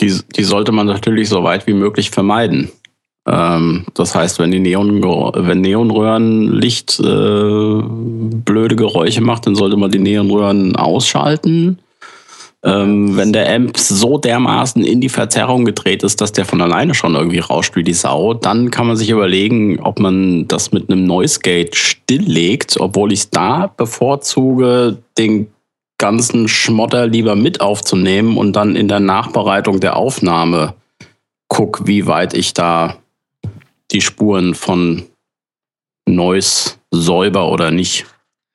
Die, 0.00 0.16
die 0.36 0.44
sollte 0.44 0.70
man 0.72 0.86
natürlich 0.86 1.28
so 1.28 1.42
weit 1.42 1.66
wie 1.66 1.72
möglich 1.74 2.10
vermeiden. 2.10 2.70
Ähm, 3.26 3.86
das 3.94 4.14
heißt, 4.14 4.38
wenn 4.38 4.50
die 4.52 4.60
Neon, 4.60 5.02
wenn 5.02 5.60
Neonröhren 5.60 6.52
Licht 6.52 7.00
äh, 7.00 7.82
blöde 7.82 8.76
Geräusche 8.76 9.20
macht, 9.20 9.46
dann 9.46 9.54
sollte 9.56 9.76
man 9.76 9.90
die 9.90 9.98
Neonröhren 9.98 10.76
ausschalten. 10.76 11.78
Ähm, 12.64 13.16
wenn 13.16 13.32
der 13.32 13.54
Amp 13.54 13.76
so 13.78 14.18
dermaßen 14.18 14.84
in 14.84 15.00
die 15.00 15.08
Verzerrung 15.08 15.64
gedreht 15.64 16.02
ist, 16.02 16.20
dass 16.20 16.32
der 16.32 16.44
von 16.44 16.60
alleine 16.60 16.92
schon 16.94 17.14
irgendwie 17.14 17.38
rauscht 17.38 17.76
wie 17.76 17.84
die 17.84 17.92
Sau, 17.92 18.34
dann 18.34 18.72
kann 18.72 18.88
man 18.88 18.96
sich 18.96 19.10
überlegen, 19.10 19.78
ob 19.80 20.00
man 20.00 20.48
das 20.48 20.72
mit 20.72 20.90
einem 20.90 21.04
Noise 21.04 21.38
Gate 21.38 21.76
stilllegt, 21.76 22.80
obwohl 22.80 23.12
ich 23.12 23.30
da 23.30 23.72
bevorzuge, 23.76 24.98
den 25.16 25.48
ganzen 25.98 26.48
Schmotter 26.48 27.06
lieber 27.06 27.36
mit 27.36 27.60
aufzunehmen 27.60 28.36
und 28.36 28.54
dann 28.54 28.74
in 28.74 28.88
der 28.88 29.00
Nachbereitung 29.00 29.78
der 29.78 29.96
Aufnahme 29.96 30.74
guck, 31.48 31.86
wie 31.86 32.06
weit 32.06 32.34
ich 32.34 32.54
da 32.54 32.98
die 33.90 34.00
Spuren 34.00 34.54
von 34.54 35.04
Noise 36.08 36.74
säuber 36.90 37.50
oder 37.50 37.70
nicht. 37.70 38.06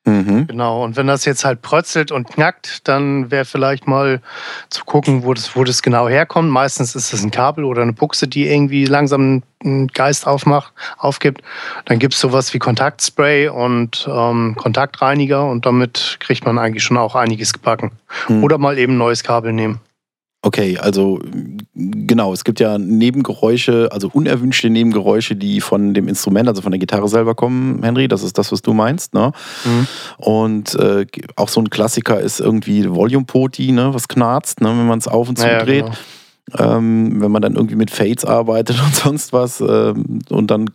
Mhm. 0.06 0.46
Genau, 0.48 0.84
und 0.84 0.96
wenn 0.96 1.06
das 1.06 1.24
jetzt 1.24 1.46
halt 1.46 1.62
prötzelt 1.62 2.12
und 2.12 2.28
knackt, 2.28 2.86
dann 2.86 3.30
wäre 3.30 3.46
vielleicht 3.46 3.86
mal 3.86 4.20
zu 4.68 4.84
gucken, 4.84 5.24
wo 5.24 5.32
das, 5.32 5.56
wo 5.56 5.64
das 5.64 5.82
genau 5.82 6.08
herkommt. 6.08 6.50
Meistens 6.50 6.94
ist 6.94 7.14
es 7.14 7.24
ein 7.24 7.30
Kabel 7.30 7.64
oder 7.64 7.80
eine 7.80 7.94
Buchse, 7.94 8.28
die 8.28 8.46
irgendwie 8.46 8.84
langsam 8.84 9.42
einen 9.64 9.88
Geist 9.88 10.26
aufmacht, 10.26 10.74
aufgibt. 10.98 11.42
Dann 11.86 11.98
gibt 11.98 12.12
es 12.12 12.20
sowas 12.20 12.52
wie 12.52 12.58
Kontaktspray 12.58 13.48
und 13.48 14.06
ähm, 14.10 14.56
Kontaktreiniger 14.56 15.48
und 15.48 15.64
damit 15.64 16.18
kriegt 16.20 16.44
man 16.44 16.58
eigentlich 16.58 16.84
schon 16.84 16.98
auch 16.98 17.14
einiges 17.14 17.54
gebacken. 17.54 17.92
Hm. 18.26 18.44
Oder 18.44 18.58
mal 18.58 18.78
eben 18.78 18.94
ein 18.94 18.98
neues 18.98 19.24
Kabel 19.24 19.54
nehmen. 19.54 19.80
Okay, 20.44 20.76
also 20.76 21.20
genau, 21.74 22.34
es 22.34 22.44
gibt 22.44 22.60
ja 22.60 22.76
Nebengeräusche, 22.76 23.88
also 23.90 24.10
unerwünschte 24.12 24.68
Nebengeräusche, 24.68 25.36
die 25.36 25.62
von 25.62 25.94
dem 25.94 26.06
Instrument, 26.06 26.50
also 26.50 26.60
von 26.60 26.70
der 26.70 26.78
Gitarre 26.78 27.08
selber 27.08 27.34
kommen, 27.34 27.82
Henry, 27.82 28.08
das 28.08 28.22
ist 28.22 28.36
das, 28.36 28.52
was 28.52 28.60
du 28.60 28.74
meinst, 28.74 29.14
ne? 29.14 29.32
Mhm. 29.64 29.86
Und 30.18 30.74
äh, 30.74 31.06
auch 31.36 31.48
so 31.48 31.62
ein 31.62 31.70
Klassiker 31.70 32.20
ist 32.20 32.40
irgendwie 32.40 32.90
Volume 32.90 33.24
Poti, 33.24 33.72
ne, 33.72 33.94
was 33.94 34.06
knarzt, 34.06 34.60
ne, 34.60 34.68
wenn 34.68 34.86
man 34.86 34.98
es 34.98 35.08
auf 35.08 35.30
und 35.30 35.38
zu 35.38 35.46
Naja, 35.46 35.64
dreht. 35.64 35.86
genau. 35.86 36.76
Ähm, 36.76 37.22
wenn 37.22 37.30
man 37.30 37.40
dann 37.40 37.56
irgendwie 37.56 37.76
mit 37.76 37.90
Fades 37.90 38.26
arbeitet 38.26 38.78
und 38.84 38.94
sonst 38.94 39.32
was 39.32 39.62
ähm, 39.62 40.18
und 40.28 40.50
dann 40.50 40.66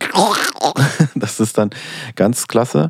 das 1.14 1.38
ist 1.38 1.58
dann 1.58 1.70
ganz 2.16 2.48
klasse. 2.48 2.88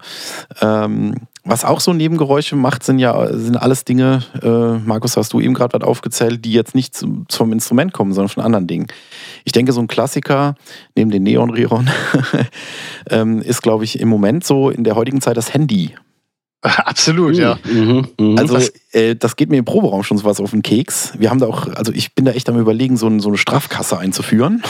Ähm, 0.63 1.15
was 1.45 1.65
auch 1.65 1.81
so 1.81 1.93
Nebengeräusche 1.93 2.57
macht, 2.57 2.85
sind 2.85 2.99
ja 2.99 3.33
sind 3.33 3.57
alles 3.57 3.85
Dinge, 3.85 4.23
äh, 4.43 4.87
Markus, 4.87 5.17
hast 5.17 5.33
du 5.33 5.41
eben 5.41 5.55
gerade 5.55 5.79
was 5.79 5.87
aufgezählt, 5.87 6.45
die 6.45 6.53
jetzt 6.53 6.75
nicht 6.75 6.95
zum, 6.95 7.27
zum, 7.29 7.53
Instrument 7.53 7.93
kommen, 7.93 8.13
sondern 8.13 8.29
von 8.29 8.45
anderen 8.45 8.67
Dingen. 8.67 8.87
Ich 9.45 9.53
denke, 9.53 9.73
so 9.73 9.81
ein 9.81 9.89
Klassiker 9.89 10.55
neben 10.95 11.11
den 11.11 11.23
Neon 11.23 11.51
Riron 11.51 11.89
ähm, 13.11 13.41
ist, 13.41 13.63
glaube 13.63 13.85
ich, 13.85 13.99
im 14.01 14.09
Moment 14.09 14.45
so 14.45 14.71
in 14.71 14.85
der 14.85 14.97
heutigen 14.97 15.21
Zeit 15.21 15.37
das 15.37 15.55
Handy. 15.55 15.95
Absolut, 16.63 17.37
ja. 17.37 17.59
Mhm, 17.65 18.09
mh. 18.19 18.39
Also 18.39 18.59
äh, 18.93 19.17
das 19.17 19.37
geht 19.37 19.49
mir 19.49 19.57
im 19.57 19.65
Proberaum 19.65 20.03
schon 20.03 20.19
sowas 20.19 20.41
auf 20.41 20.51
den 20.51 20.61
Keks. 20.61 21.15
Wir 21.19 21.31
haben 21.31 21.39
da 21.39 21.47
auch, 21.47 21.69
also 21.69 21.91
ich 21.91 22.15
bin 22.15 22.27
da 22.27 22.33
echt 22.33 22.51
am 22.51 22.59
überlegen, 22.59 22.99
so, 22.99 23.07
ein, 23.07 23.21
so 23.21 23.29
eine 23.29 23.39
Strafkasse 23.39 23.97
einzuführen. 23.99 24.63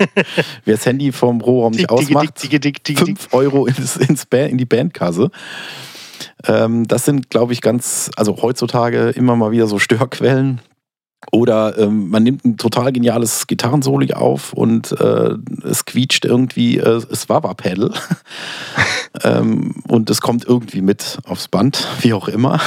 Wer 0.66 0.76
das 0.76 0.84
Handy 0.84 1.10
vom 1.10 1.38
Proberaum 1.38 1.72
nicht 1.72 1.88
ausmacht, 1.88 2.38
5 2.38 3.28
Euro 3.32 3.64
ins, 3.64 3.96
ins 3.96 4.26
in 4.30 4.58
die 4.58 4.66
Bandkasse. 4.66 5.30
Ähm, 6.46 6.86
das 6.88 7.04
sind, 7.04 7.30
glaube 7.30 7.52
ich, 7.52 7.60
ganz, 7.60 8.10
also 8.16 8.42
heutzutage 8.42 9.10
immer 9.10 9.36
mal 9.36 9.50
wieder 9.50 9.66
so 9.66 9.78
Störquellen. 9.78 10.60
Oder 11.30 11.78
ähm, 11.78 12.10
man 12.10 12.24
nimmt 12.24 12.44
ein 12.44 12.56
total 12.56 12.92
geniales 12.92 13.46
Gitarrensoli 13.46 14.12
auf 14.12 14.52
und 14.52 14.90
äh, 15.00 15.36
es 15.62 15.84
quietscht 15.84 16.24
irgendwie 16.24 16.78
äh, 16.78 17.00
das 17.08 17.28
Wawa-Pedal. 17.28 17.92
ähm, 19.22 19.76
und 19.86 20.10
es 20.10 20.20
kommt 20.20 20.44
irgendwie 20.44 20.82
mit 20.82 21.18
aufs 21.24 21.46
Band, 21.46 21.86
wie 22.00 22.12
auch 22.12 22.26
immer. 22.26 22.60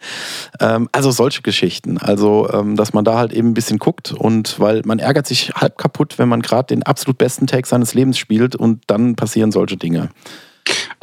ähm, 0.60 0.88
also 0.92 1.10
solche 1.10 1.42
Geschichten. 1.42 1.98
Also, 1.98 2.48
ähm, 2.52 2.76
dass 2.76 2.92
man 2.92 3.04
da 3.04 3.18
halt 3.18 3.32
eben 3.32 3.48
ein 3.48 3.54
bisschen 3.54 3.78
guckt 3.78 4.12
und 4.12 4.60
weil 4.60 4.82
man 4.84 5.00
ärgert 5.00 5.26
sich 5.26 5.50
halb 5.54 5.76
kaputt, 5.76 6.16
wenn 6.18 6.28
man 6.28 6.42
gerade 6.42 6.68
den 6.68 6.84
absolut 6.84 7.18
besten 7.18 7.48
Tag 7.48 7.66
seines 7.66 7.92
Lebens 7.92 8.18
spielt 8.18 8.54
und 8.54 8.84
dann 8.86 9.16
passieren 9.16 9.50
solche 9.50 9.76
Dinge. 9.76 10.10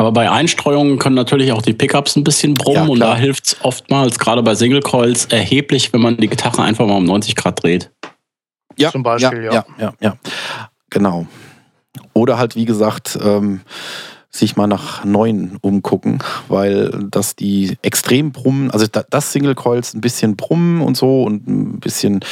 Aber 0.04 0.12
bei 0.12 0.30
Einstreuungen 0.30 1.00
können 1.00 1.16
natürlich 1.16 1.54
auch 1.54 1.62
die 1.62 1.72
Pickups 1.72 2.18
ein 2.18 2.26
bisschen 2.26 2.56
brummen 2.56 2.84
ja, 2.84 2.90
und 2.90 3.00
da 3.00 3.16
hilft 3.16 3.48
es 3.48 3.58
oftmals, 3.62 4.20
gerade 4.20 4.44
bei 4.44 4.54
Single 4.54 4.82
Coils, 4.82 5.28
erheblich, 5.28 5.94
wenn 5.94 6.02
man 6.02 6.18
die 6.18 6.28
Gitarre 6.28 6.62
einfach 6.62 6.86
mal 6.86 6.98
um 6.98 7.06
90 7.06 7.38
Grad 7.38 7.64
dreht. 7.64 7.90
Ja, 8.78 8.92
zum 8.92 9.02
Beispiel, 9.02 9.46
ja. 9.46 9.54
Ja, 9.54 9.66
ja, 9.80 9.94
ja. 10.02 10.18
Genau. 10.90 11.26
Oder 12.12 12.38
halt, 12.38 12.58
wie 12.58 12.66
gesagt, 12.66 13.18
ähm, 13.24 13.62
sich 14.30 14.58
mal 14.58 14.68
nach 14.68 15.06
neuen 15.06 15.58
umgucken, 15.62 16.20
weil 16.50 16.90
das 17.10 17.38
die 17.38 17.78
extrem 17.82 18.34
brummen, 18.34 18.72
also 18.72 18.86
das 18.88 19.32
Single 19.32 19.56
Coils 19.56 19.94
ein 19.94 20.02
bisschen 20.02 20.36
brummen 20.36 20.82
und 20.82 20.98
so 20.98 21.24
und 21.24 21.48
ein 21.48 21.80
bisschen 21.80 22.26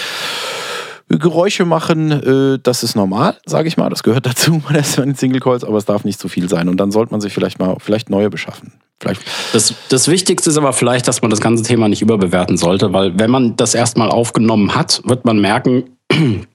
Geräusche 1.17 1.65
machen, 1.65 2.12
äh, 2.12 2.60
das 2.62 2.84
ist 2.84 2.95
normal, 2.95 3.38
sage 3.45 3.67
ich 3.67 3.78
mal. 3.78 3.89
Das 3.89 4.04
gehört 4.04 4.26
dazu 4.26 4.62
bei 4.67 4.74
den 4.74 5.15
Single 5.15 5.39
Calls, 5.39 5.63
aber 5.63 5.78
es 5.78 5.86
darf 5.86 6.04
nicht 6.04 6.19
zu 6.19 6.28
viel 6.28 6.50
sein. 6.50 6.69
Und 6.69 6.78
dann 6.78 6.91
sollte 6.91 7.12
man 7.12 7.21
sich 7.21 7.34
vielleicht 7.34 7.60
mal 7.60 7.78
vielleicht 7.80 8.10
neue 8.10 8.30
beschaffen. 8.30 8.74
Vielleicht. 9.00 9.21
Das, 9.54 9.74
das 9.89 10.08
Wichtigste 10.08 10.50
ist 10.50 10.58
aber 10.58 10.74
vielleicht, 10.74 11.08
dass 11.08 11.21
man 11.21 11.32
das 11.32 11.41
ganze 11.41 11.63
Thema 11.63 11.89
nicht 11.89 12.04
überbewerten 12.04 12.58
sollte, 12.58 12.93
weil 12.93 13.17
wenn 13.17 13.32
man 13.32 13.56
das 13.56 13.74
erstmal 13.74 14.10
aufgenommen 14.10 14.76
hat, 14.76 15.02
wird 15.06 15.26
man 15.26 15.41
merken, 15.41 15.97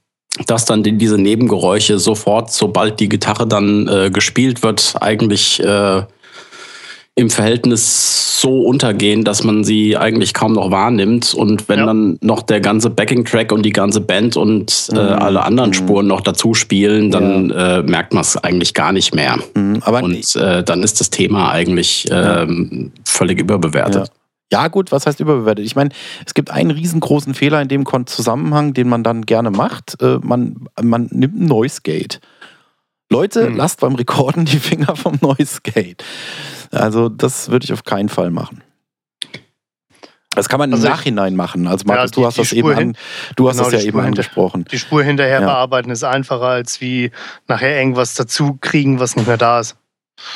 dass 0.46 0.64
dann 0.64 0.84
diese 0.84 1.18
Nebengeräusche 1.18 1.98
sofort, 1.98 2.52
sobald 2.52 3.00
die 3.00 3.08
Gitarre 3.08 3.48
dann 3.48 3.88
äh, 3.88 4.10
gespielt 4.10 4.62
wird, 4.62 4.94
eigentlich 5.00 5.60
äh, 5.60 6.02
im 7.18 7.30
Verhältnis 7.30 8.40
so 8.42 8.60
untergehen, 8.60 9.24
dass 9.24 9.42
man 9.42 9.64
sie 9.64 9.96
eigentlich 9.96 10.34
kaum 10.34 10.52
noch 10.52 10.70
wahrnimmt. 10.70 11.32
Und 11.32 11.66
wenn 11.68 11.78
ja. 11.80 11.86
dann 11.86 12.18
noch 12.20 12.42
der 12.42 12.60
ganze 12.60 12.90
Backing-Track 12.90 13.52
und 13.52 13.62
die 13.62 13.72
ganze 13.72 14.02
Band 14.02 14.36
und 14.36 14.90
äh, 14.92 14.94
mhm. 14.94 15.22
alle 15.22 15.42
anderen 15.42 15.70
mhm. 15.70 15.74
Spuren 15.74 16.06
noch 16.06 16.20
dazu 16.20 16.52
spielen, 16.52 17.10
dann 17.10 17.48
ja. 17.48 17.78
äh, 17.78 17.82
merkt 17.82 18.12
man 18.12 18.20
es 18.20 18.36
eigentlich 18.36 18.74
gar 18.74 18.92
nicht 18.92 19.14
mehr. 19.14 19.38
Mhm. 19.54 19.78
Aber 19.80 20.02
und 20.02 20.36
äh, 20.36 20.62
dann 20.62 20.82
ist 20.82 21.00
das 21.00 21.08
Thema 21.08 21.50
eigentlich 21.50 22.06
ähm, 22.10 22.92
völlig 23.06 23.40
überbewertet. 23.40 24.10
Ja. 24.52 24.60
ja. 24.60 24.68
gut, 24.68 24.92
was 24.92 25.06
heißt 25.06 25.18
überbewertet? 25.18 25.64
Ich 25.64 25.74
meine, 25.74 25.90
es 26.26 26.34
gibt 26.34 26.50
einen 26.50 26.70
riesengroßen 26.70 27.32
Fehler 27.32 27.62
in 27.62 27.68
dem 27.68 27.86
Zusammenhang, 28.04 28.74
den 28.74 28.90
man 28.90 29.02
dann 29.02 29.24
gerne 29.24 29.50
macht. 29.50 29.96
Äh, 30.02 30.18
man, 30.20 30.66
man 30.82 31.08
nimmt 31.10 31.40
ein 31.40 31.46
Noise 31.46 31.80
Gate. 31.82 32.20
Leute, 33.10 33.46
hm. 33.46 33.56
lasst 33.56 33.80
beim 33.80 33.94
Rekorden 33.94 34.44
die 34.44 34.58
Finger 34.58 34.96
vom 34.96 35.18
Noise 35.20 35.60
Gate. 35.62 36.02
Also 36.72 37.08
das 37.08 37.50
würde 37.50 37.64
ich 37.64 37.72
auf 37.72 37.84
keinen 37.84 38.08
Fall 38.08 38.30
machen. 38.30 38.62
Das 40.36 40.50
kann 40.50 40.58
man 40.58 40.70
also 40.72 40.86
im 40.86 40.92
Nachhinein 40.92 41.32
ich, 41.32 41.36
machen. 41.36 41.66
Also 41.66 41.84
Markus, 41.86 42.02
ja, 42.02 42.06
die, 42.06 42.12
du 42.12 42.26
hast 42.26 42.38
das 42.38 42.48
Spur 42.48 42.58
eben 42.58 42.90
an, 42.90 42.96
du 43.36 43.48
hast 43.48 43.56
genau, 43.56 43.70
das 43.70 43.82
ja 43.82 43.88
eben 43.88 44.00
angesprochen. 44.00 44.66
Die 44.70 44.78
Spur 44.78 45.02
hinterher 45.02 45.40
ja. 45.40 45.46
bearbeiten 45.46 45.90
ist 45.90 46.04
einfacher 46.04 46.42
als 46.42 46.80
wie 46.82 47.10
nachher 47.48 47.78
irgendwas 47.78 48.14
dazu 48.14 48.58
kriegen, 48.60 49.00
was 49.00 49.16
nicht 49.16 49.26
mehr 49.26 49.38
da 49.38 49.60
ist. 49.60 49.76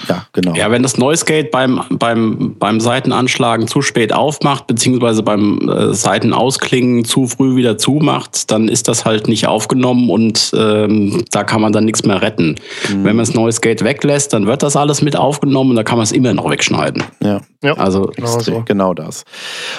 Ja, 0.08 0.26
genau. 0.32 0.54
Ja, 0.54 0.70
wenn 0.70 0.82
das 0.82 0.98
Noise 0.98 1.24
Gate 1.24 1.50
beim, 1.50 1.80
beim, 1.90 2.54
beim 2.58 2.80
Seitenanschlagen 2.80 3.66
zu 3.66 3.82
spät 3.82 4.12
aufmacht, 4.12 4.66
beziehungsweise 4.66 5.22
beim 5.22 5.68
äh, 5.68 5.94
Seitenausklingen 5.94 7.04
zu 7.04 7.26
früh 7.26 7.56
wieder 7.56 7.78
zumacht, 7.78 8.50
dann 8.50 8.68
ist 8.68 8.88
das 8.88 9.04
halt 9.04 9.28
nicht 9.28 9.46
aufgenommen 9.46 10.10
und 10.10 10.52
ähm, 10.54 11.24
da 11.30 11.44
kann 11.44 11.60
man 11.60 11.72
dann 11.72 11.84
nichts 11.84 12.04
mehr 12.04 12.20
retten. 12.22 12.56
Mhm. 12.88 13.04
Wenn 13.04 13.16
man 13.16 13.18
das 13.18 13.34
Noise 13.34 13.60
Gate 13.60 13.82
weglässt, 13.82 14.32
dann 14.32 14.46
wird 14.46 14.62
das 14.62 14.76
alles 14.76 15.02
mit 15.02 15.16
aufgenommen 15.16 15.70
und 15.70 15.76
da 15.76 15.82
kann 15.82 15.96
man 15.96 16.04
es 16.04 16.12
immer 16.12 16.34
noch 16.34 16.48
wegschneiden. 16.50 17.04
Ja, 17.22 17.40
ja. 17.62 17.74
also 17.74 18.12
genau, 18.14 18.38
so. 18.38 18.62
genau 18.64 18.94
das. 18.94 19.24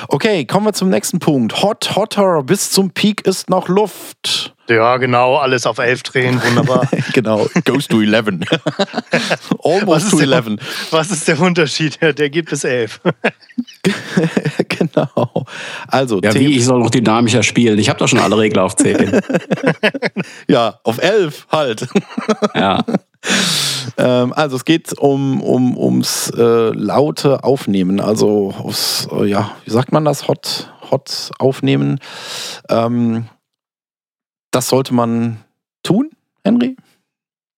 Okay, 0.08 0.46
kommen 0.46 0.66
wir 0.66 0.74
zum 0.74 0.90
nächsten 0.90 1.20
Punkt. 1.20 1.62
Hot, 1.62 1.96
hotter, 1.96 2.44
bis 2.44 2.72
zum 2.72 2.92
Peak 2.92 3.26
ist 3.26 3.50
noch 3.50 3.68
Luft. 3.68 4.54
Ja, 4.70 4.98
genau, 4.98 5.38
alles 5.38 5.66
auf 5.66 5.80
11 5.80 6.04
drehen, 6.04 6.42
wunderbar. 6.42 6.88
genau, 7.14 7.48
goes 7.66 7.88
to 7.88 8.02
11. 8.02 8.28
Almost 9.64 10.12
to 10.12 10.20
11. 10.20 10.46
Der, 10.46 10.58
was 10.92 11.12
ist 11.12 11.28
der 11.28 11.40
Unterschied? 11.40 12.00
Der 12.02 12.30
geht 12.30 12.50
bis 12.50 12.64
11. 12.64 13.02
genau. 14.70 15.46
Also, 15.88 16.22
ja, 16.22 16.34
wie 16.34 16.58
ich 16.58 16.66
soll 16.66 16.80
noch 16.80 16.90
dynamischer 16.90 17.44
spielen? 17.44 17.80
Ich 17.80 17.90
habe 17.90 18.00
doch 18.00 18.08
schon 18.08 18.20
alle 18.20 18.38
Regler 18.38 18.64
auf 18.64 18.76
10. 18.76 19.22
ja, 20.48 20.80
auf 20.84 21.02
11 21.02 21.48
halt. 21.52 21.88
ja. 22.56 22.84
Ähm, 23.98 24.34
also 24.34 24.56
es 24.56 24.66
geht 24.66 24.98
um, 24.98 25.42
um, 25.42 25.78
ums 25.78 26.32
äh, 26.38 26.70
laute 26.70 27.44
Aufnehmen, 27.44 28.00
also 28.00 28.54
aufs, 28.58 29.08
äh, 29.12 29.26
ja, 29.26 29.52
wie 29.66 29.72
sagt 29.72 29.92
man 29.92 30.06
das, 30.06 30.28
Hot, 30.28 30.72
Hot 30.90 31.32
aufnehmen. 31.40 32.00
Ähm, 32.70 33.26
das 34.52 34.70
sollte 34.70 34.94
man 34.94 35.38
tun, 35.84 36.12
Henry? 36.44 36.76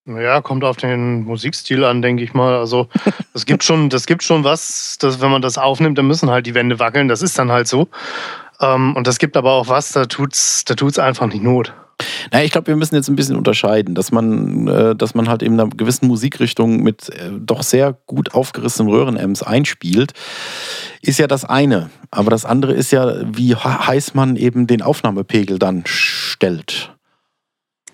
Ja, 0.06 0.42
kommt 0.42 0.64
auf 0.64 0.78
den 0.78 1.24
Musikstil 1.24 1.84
an, 1.86 2.02
denke 2.02 2.24
ich 2.24 2.34
mal. 2.34 2.56
Also 2.56 2.90
es 3.34 3.46
gibt 3.46 3.64
schon, 3.64 3.90
das 3.90 4.06
gibt 4.06 4.24
schon 4.24 4.44
was, 4.44 4.98
dass, 5.00 5.22
wenn 5.22 5.32
man 5.32 5.42
das 5.42 5.58
aufnimmt, 5.58 5.98
dann 5.98 6.08
müssen 6.08 6.30
halt 6.30 6.46
die 6.46 6.56
Wände 6.56 6.80
wackeln. 6.80 7.08
Das 7.08 7.22
ist 7.22 7.40
dann 7.40 7.52
halt 7.52 7.68
so. 7.68 7.88
Ähm, 8.60 8.96
und 8.96 9.08
das 9.08 9.18
gibt 9.18 9.38
aber 9.38 9.54
auch 9.54 9.70
was, 9.70 9.92
da 9.94 10.06
tut's, 10.06 10.66
da 10.66 10.76
tut's 10.76 11.00
einfach 11.00 11.28
nicht 11.28 11.44
Not. 11.44 11.74
Na, 12.32 12.44
ich 12.44 12.52
glaube, 12.52 12.68
wir 12.68 12.76
müssen 12.76 12.96
jetzt 12.96 13.08
ein 13.08 13.16
bisschen 13.16 13.36
unterscheiden, 13.36 13.96
dass 13.96 14.12
man, 14.12 14.68
äh, 14.68 14.96
dass 14.96 15.16
man 15.16 15.30
halt 15.30 15.44
in 15.44 15.54
einer 15.54 15.70
gewissen 15.70 16.08
Musikrichtung 16.08 16.82
mit 16.82 17.10
äh, 17.10 17.32
doch 17.38 17.64
sehr 17.64 17.94
gut 18.06 18.34
aufgerissenen 18.34 18.92
Röhrenamps 18.92 19.44
einspielt, 19.44 20.14
ist 21.02 21.20
ja 21.20 21.28
das 21.28 21.46
eine. 21.46 21.90
Aber 22.12 22.30
das 22.30 22.46
andere 22.46 22.74
ist 22.74 22.92
ja, 22.92 23.16
wie 23.26 23.56
heiß 23.56 24.14
man 24.14 24.36
eben 24.36 24.68
den 24.68 24.82
Aufnahmepegel 24.82 25.60
dann 25.60 25.84
stellt. 25.86 26.94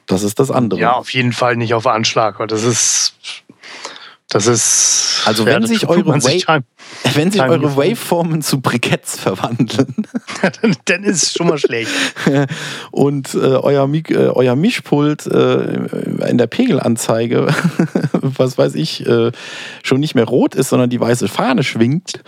Das 0.07 0.23
ist 0.23 0.39
das 0.39 0.49
andere. 0.49 0.79
Ja, 0.79 0.93
auf 0.93 1.13
jeden 1.13 1.33
Fall 1.33 1.55
nicht 1.55 1.73
auf 1.73 1.85
Anschlag, 1.85 2.39
weil 2.39 2.47
das 2.47 2.63
ist 2.63 3.13
das 4.29 4.45
ist. 4.45 5.23
Also 5.25 5.45
wenn 5.45 5.65
sich 5.65 5.87
eure, 5.87 6.05
Wa 6.05 6.19
sich 6.19 6.45
wenn 7.13 7.31
sich 7.31 7.41
eure 7.41 7.75
Waveformen 7.75 8.41
zu 8.41 8.61
Briketts 8.61 9.19
verwandeln, 9.19 9.95
dann, 10.85 11.03
ist 11.03 11.23
es 11.23 11.33
schon 11.33 11.47
mal 11.47 11.57
schlecht. 11.57 11.91
Und 12.91 13.33
äh, 13.33 13.37
euer, 13.37 13.89
äh, 13.93 14.15
euer 14.15 14.55
Mischpult 14.55 15.25
äh, 15.27 16.27
in 16.27 16.37
der 16.37 16.47
Pegelanzeige, 16.47 17.47
was 18.11 18.57
weiß 18.57 18.75
ich, 18.75 19.05
äh, 19.05 19.31
schon 19.83 19.99
nicht 19.99 20.15
mehr 20.15 20.25
rot 20.25 20.55
ist, 20.55 20.69
sondern 20.69 20.89
die 20.89 20.99
weiße 20.99 21.27
Fahne 21.27 21.63
schwingt. 21.63 22.21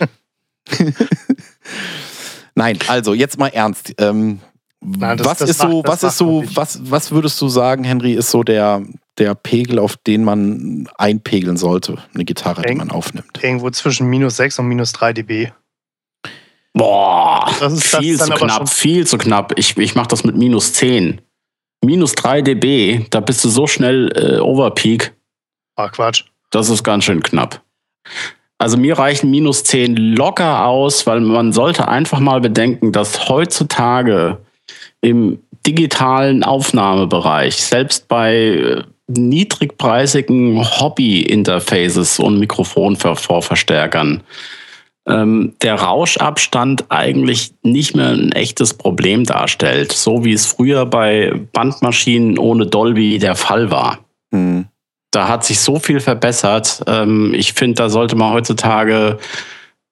Nein, 2.54 2.78
also 2.88 3.14
jetzt 3.14 3.38
mal 3.38 3.48
ernst. 3.48 3.94
Ähm, 3.98 4.40
Nein, 4.80 5.16
das, 5.16 5.26
was 5.26 5.38
das 5.38 5.50
ist 5.50 5.58
macht, 5.60 5.70
so, 5.70 5.82
was 5.84 6.02
ist 6.02 6.18
so, 6.18 6.44
was, 6.54 6.80
was 6.90 7.10
würdest 7.12 7.40
du 7.40 7.48
sagen, 7.48 7.84
Henry, 7.84 8.14
ist 8.14 8.30
so 8.30 8.42
der, 8.42 8.82
der 9.18 9.34
Pegel, 9.34 9.78
auf 9.78 9.96
den 9.96 10.24
man 10.24 10.88
einpegeln 10.96 11.56
sollte, 11.56 11.98
eine 12.14 12.24
Gitarre, 12.24 12.62
die 12.62 12.74
man 12.74 12.90
aufnimmt? 12.90 13.42
Irgendwo 13.42 13.70
zwischen 13.70 14.08
minus 14.08 14.36
6 14.36 14.60
und 14.60 14.68
minus 14.68 14.92
3 14.92 15.12
dB. 15.12 15.52
Boah, 16.74 17.50
das 17.60 17.74
ist, 17.74 17.96
viel 17.96 18.16
das 18.16 18.28
zu 18.28 18.34
knapp, 18.34 18.68
viel 18.68 19.06
zu 19.06 19.18
knapp. 19.18 19.58
Ich, 19.58 19.76
ich 19.76 19.94
mache 19.94 20.08
das 20.08 20.24
mit 20.24 20.36
minus 20.36 20.72
10. 20.72 21.20
Minus 21.84 22.14
3 22.14 22.42
dB, 22.42 23.06
da 23.10 23.20
bist 23.20 23.44
du 23.44 23.48
so 23.48 23.66
schnell 23.66 24.10
äh, 24.16 24.40
Overpeak. 24.40 25.14
Ach 25.76 25.92
Quatsch. 25.92 26.24
Das 26.50 26.70
ist 26.70 26.82
ganz 26.82 27.04
schön 27.04 27.22
knapp. 27.22 27.62
Also 28.58 28.76
mir 28.76 28.96
reichen 28.96 29.30
minus 29.30 29.64
10 29.64 29.96
locker 29.96 30.64
aus, 30.66 31.06
weil 31.06 31.20
man 31.20 31.52
sollte 31.52 31.88
einfach 31.88 32.20
mal 32.20 32.40
bedenken, 32.40 32.92
dass 32.92 33.28
heutzutage 33.28 34.38
im 35.00 35.40
digitalen 35.66 36.44
Aufnahmebereich, 36.44 37.56
selbst 37.56 38.08
bei 38.08 38.34
äh, 38.34 38.84
niedrigpreisigen 39.18 40.62
Hobby-Interfaces 40.80 42.18
und 42.18 42.38
Mikrofonvorverstärkern, 42.38 44.22
ähm, 45.06 45.54
der 45.62 45.74
Rauschabstand 45.74 46.86
eigentlich 46.90 47.52
nicht 47.62 47.96
mehr 47.96 48.10
ein 48.10 48.32
echtes 48.32 48.74
Problem 48.74 49.24
darstellt, 49.24 49.92
so 49.92 50.24
wie 50.24 50.32
es 50.32 50.46
früher 50.46 50.86
bei 50.86 51.32
Bandmaschinen 51.52 52.38
ohne 52.38 52.66
Dolby 52.66 53.18
der 53.18 53.34
Fall 53.34 53.70
war. 53.70 53.98
Mhm. 54.30 54.66
Da 55.10 55.28
hat 55.28 55.44
sich 55.44 55.60
so 55.60 55.78
viel 55.78 56.00
verbessert. 56.00 56.82
Ähm, 56.86 57.34
ich 57.34 57.52
finde, 57.52 57.74
da 57.76 57.88
sollte 57.88 58.16
man 58.16 58.32
heutzutage 58.32 59.18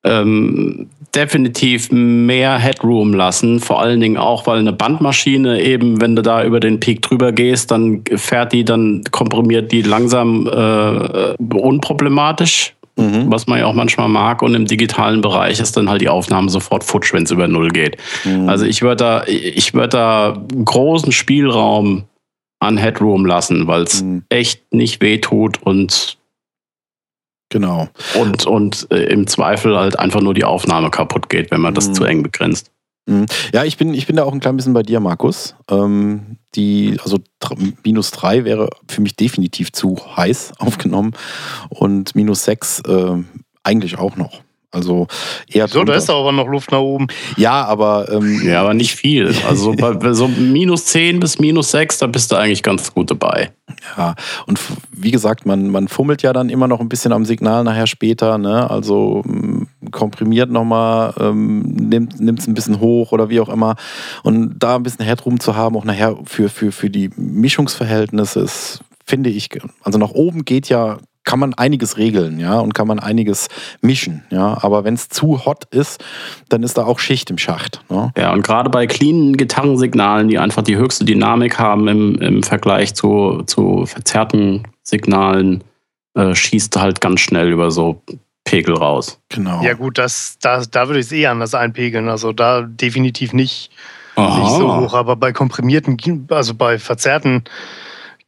ähm, 0.05 0.89
definitiv 1.15 1.91
mehr 1.91 2.59
Headroom 2.59 3.15
lassen. 3.15 3.61
Vor 3.61 3.81
allen 3.81 4.01
Dingen 4.01 4.17
auch, 4.17 4.47
weil 4.47 4.59
eine 4.59 4.73
Bandmaschine 4.73 5.61
eben, 5.61 6.01
wenn 6.01 6.17
du 6.17 6.23
da 6.23 6.45
über 6.45 6.61
den 6.61 6.81
Peak 6.81 7.03
drüber 7.03 7.33
gehst, 7.33 7.71
dann 7.71 8.03
fährt 8.15 8.53
die, 8.53 8.65
dann 8.65 9.03
komprimiert 9.11 9.73
die 9.73 9.83
langsam 9.83 10.47
äh, 10.47 11.35
unproblematisch. 11.55 12.75
Mhm. 12.97 13.31
Was 13.31 13.47
man 13.47 13.61
ja 13.61 13.67
auch 13.67 13.75
manchmal 13.75 14.09
mag. 14.09 14.43
Und 14.43 14.55
im 14.55 14.67
digitalen 14.67 15.21
Bereich 15.21 15.61
ist 15.61 15.77
dann 15.77 15.89
halt 15.89 16.03
die 16.03 16.09
Aufnahme 16.09 16.51
sofort 16.51 16.85
futsch, 16.85 17.15
wenn 17.15 17.23
es 17.23 17.31
über 17.31 17.49
Null 17.49 17.71
geht. 17.71 17.97
Mhm. 18.25 18.49
Also 18.49 18.67
ich 18.67 18.83
würde 18.83 18.97
da, 18.97 19.25
ich 19.27 19.73
würde 19.75 19.89
da 19.89 20.45
großen 20.65 21.13
Spielraum 21.13 22.05
an 22.59 22.77
Headroom 22.77 23.25
lassen, 23.25 23.67
weil 23.67 23.85
es 23.85 24.03
mhm. 24.03 24.25
echt 24.29 24.73
nicht 24.75 25.01
wehtut 25.01 25.63
und 25.63 26.19
Genau. 27.51 27.89
Und, 28.19 28.47
und 28.47 28.87
äh, 28.91 29.05
im 29.13 29.27
Zweifel 29.27 29.77
halt 29.77 29.99
einfach 29.99 30.21
nur 30.21 30.35
die 30.35 30.45
Aufnahme 30.45 30.91
kaputt 30.91 31.29
geht, 31.29 31.51
wenn 31.51 31.61
man 31.61 31.75
das 31.75 31.89
mhm. 31.89 31.95
zu 31.95 32.05
eng 32.05 32.23
begrenzt. 32.23 32.71
Mhm. 33.07 33.27
Ja, 33.53 33.65
ich 33.65 33.77
bin, 33.77 33.93
ich 33.93 34.07
bin 34.07 34.17
da 34.17 34.25
auch 34.25 34.33
ein 34.33 34.41
klein 34.41 34.57
bisschen 34.57 34.73
bei 34.73 34.83
dir, 34.83 35.01
Markus. 35.01 35.57
Ähm, 35.69 36.39
die, 36.55 36.97
also 37.03 37.19
minus 37.85 38.13
drei 38.13 38.45
wäre 38.45 38.71
für 38.89 39.01
mich 39.01 39.17
definitiv 39.17 39.73
zu 39.73 39.99
heiß 40.17 40.53
aufgenommen 40.59 41.13
und 41.69 42.15
minus 42.15 42.45
sechs 42.45 42.81
äh, 42.81 43.17
eigentlich 43.65 43.99
auch 43.99 44.17
noch. 44.17 44.43
Also 44.73 45.09
eher. 45.49 45.67
So, 45.67 45.83
da 45.83 45.95
ist 45.95 46.09
aber 46.09 46.31
noch 46.31 46.47
Luft 46.47 46.71
nach 46.71 46.79
oben. 46.79 47.09
Ja, 47.37 47.65
aber. 47.65 48.09
Ähm, 48.13 48.41
ja, 48.45 48.61
aber 48.61 48.75
nicht 48.75 48.95
viel. 48.95 49.35
Also 49.49 49.73
bei 49.73 50.13
so 50.13 50.29
minus 50.29 50.85
10 50.87 51.19
bis 51.19 51.39
minus 51.41 51.73
6, 51.73 51.99
da 51.99 52.07
bist 52.07 52.31
du 52.31 52.37
eigentlich 52.37 52.63
ganz 52.63 52.95
gut 52.95 53.11
dabei. 53.11 53.51
Ja, 53.97 54.15
und 54.47 54.61
wie 54.93 55.11
gesagt, 55.11 55.45
man, 55.47 55.71
man 55.71 55.89
fummelt 55.89 56.23
ja 56.23 56.33
dann 56.33 56.51
immer 56.51 56.69
noch 56.69 56.81
ein 56.81 56.89
bisschen 56.89 57.13
am 57.13 57.25
Signal 57.25 57.65
nachher 57.65 57.87
später. 57.87 58.39
Ne? 58.39 58.71
Also 58.71 59.23
mm, 59.25 59.91
komprimiert 59.91 60.51
nochmal, 60.51 61.15
ähm, 61.19 61.63
nimmt 61.63 62.39
es 62.39 62.47
ein 62.47 62.55
bisschen 62.55 62.81
hoch 62.81 63.11
oder 63.13 63.29
wie 63.29 63.41
auch 63.41 63.49
immer. 63.49 63.75
Und 64.23 64.59
da 64.59 64.77
ein 64.77 64.83
bisschen 64.85 65.05
Headroom 65.05 65.41
zu 65.41 65.57
haben, 65.57 65.77
auch 65.77 65.85
nachher 65.85 66.17
für, 66.25 66.49
für, 66.49 66.71
für 66.71 66.91
die 66.91 67.11
Mischungsverhältnisse, 67.17 68.41
ist, 68.41 68.81
finde 69.05 69.31
ich, 69.31 69.49
also 69.83 69.99
nach 69.99 70.11
oben 70.11 70.45
geht 70.45 70.69
ja 70.69 70.99
kann 71.31 71.39
man 71.39 71.55
einiges 71.55 71.97
regeln, 71.97 72.41
ja, 72.41 72.59
und 72.59 72.75
kann 72.75 72.89
man 72.89 72.99
einiges 72.99 73.47
mischen, 73.83 74.25
ja. 74.31 74.59
Aber 74.63 74.83
wenn 74.83 74.95
es 74.95 75.09
zu 75.11 75.45
hot 75.45 75.65
ist, 75.71 76.03
dann 76.49 76.65
ist 76.65 76.77
da 76.77 76.85
auch 76.85 76.99
Schicht 76.99 77.31
im 77.31 77.39
Schacht. 77.39 77.85
Ne? 77.89 78.11
Ja, 78.17 78.33
und 78.33 78.43
gerade 78.43 78.69
bei 78.69 78.89
cleanen 78.89 79.37
Gitarrensignalen, 79.37 80.27
die 80.27 80.41
einfach 80.41 80.63
die 80.63 80.77
höchste 80.77 81.05
Dynamik 81.05 81.57
haben 81.57 81.87
im, 81.87 82.17
im 82.17 82.43
Vergleich 82.43 82.95
zu, 82.95 83.45
zu 83.47 83.87
verzerrten 83.87 84.65
Signalen, 84.83 85.63
äh, 86.15 86.35
schießt 86.35 86.75
halt 86.75 87.01
ganz 87.01 87.21
schnell 87.21 87.53
über 87.53 87.71
so 87.71 88.03
Pegel 88.43 88.75
raus. 88.75 89.21
Genau. 89.29 89.63
Ja, 89.63 89.75
gut, 89.75 89.99
das, 89.99 90.37
da, 90.41 90.65
da 90.69 90.89
würde 90.89 90.99
ich 90.99 91.07
es 91.07 91.13
eh 91.13 91.29
anders 91.29 91.55
einpegeln. 91.55 92.09
Also 92.09 92.33
da 92.33 92.63
definitiv 92.63 93.33
nicht, 93.35 93.71
nicht 94.17 94.51
so 94.51 94.81
hoch, 94.81 94.95
aber 94.95 95.15
bei 95.15 95.33
komprimierten, 95.33 96.27
also 96.29 96.55
bei 96.55 96.81
verzerrten 96.81 97.45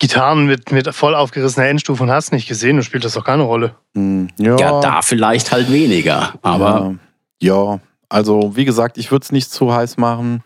Gitarren 0.02 0.46
mit, 0.46 0.72
mit 0.72 0.92
voll 0.92 1.14
aufgerissener 1.14 1.68
Endstufe 1.68 2.02
und 2.02 2.10
hast 2.10 2.32
nicht 2.32 2.48
gesehen, 2.48 2.76
du 2.76 2.82
spielt 2.82 3.04
das 3.04 3.12
doch 3.12 3.24
keine 3.24 3.44
Rolle. 3.44 3.76
Hm, 3.94 4.30
ja. 4.36 4.56
ja, 4.56 4.80
da 4.80 5.00
vielleicht 5.00 5.52
halt 5.52 5.70
weniger, 5.70 6.34
aber. 6.42 6.96
Ja, 7.40 7.74
ja. 7.74 7.80
also 8.08 8.56
wie 8.56 8.64
gesagt, 8.64 8.98
ich 8.98 9.12
würde 9.12 9.22
es 9.22 9.30
nicht 9.30 9.48
zu 9.52 9.72
heiß 9.72 9.98
machen. 9.98 10.42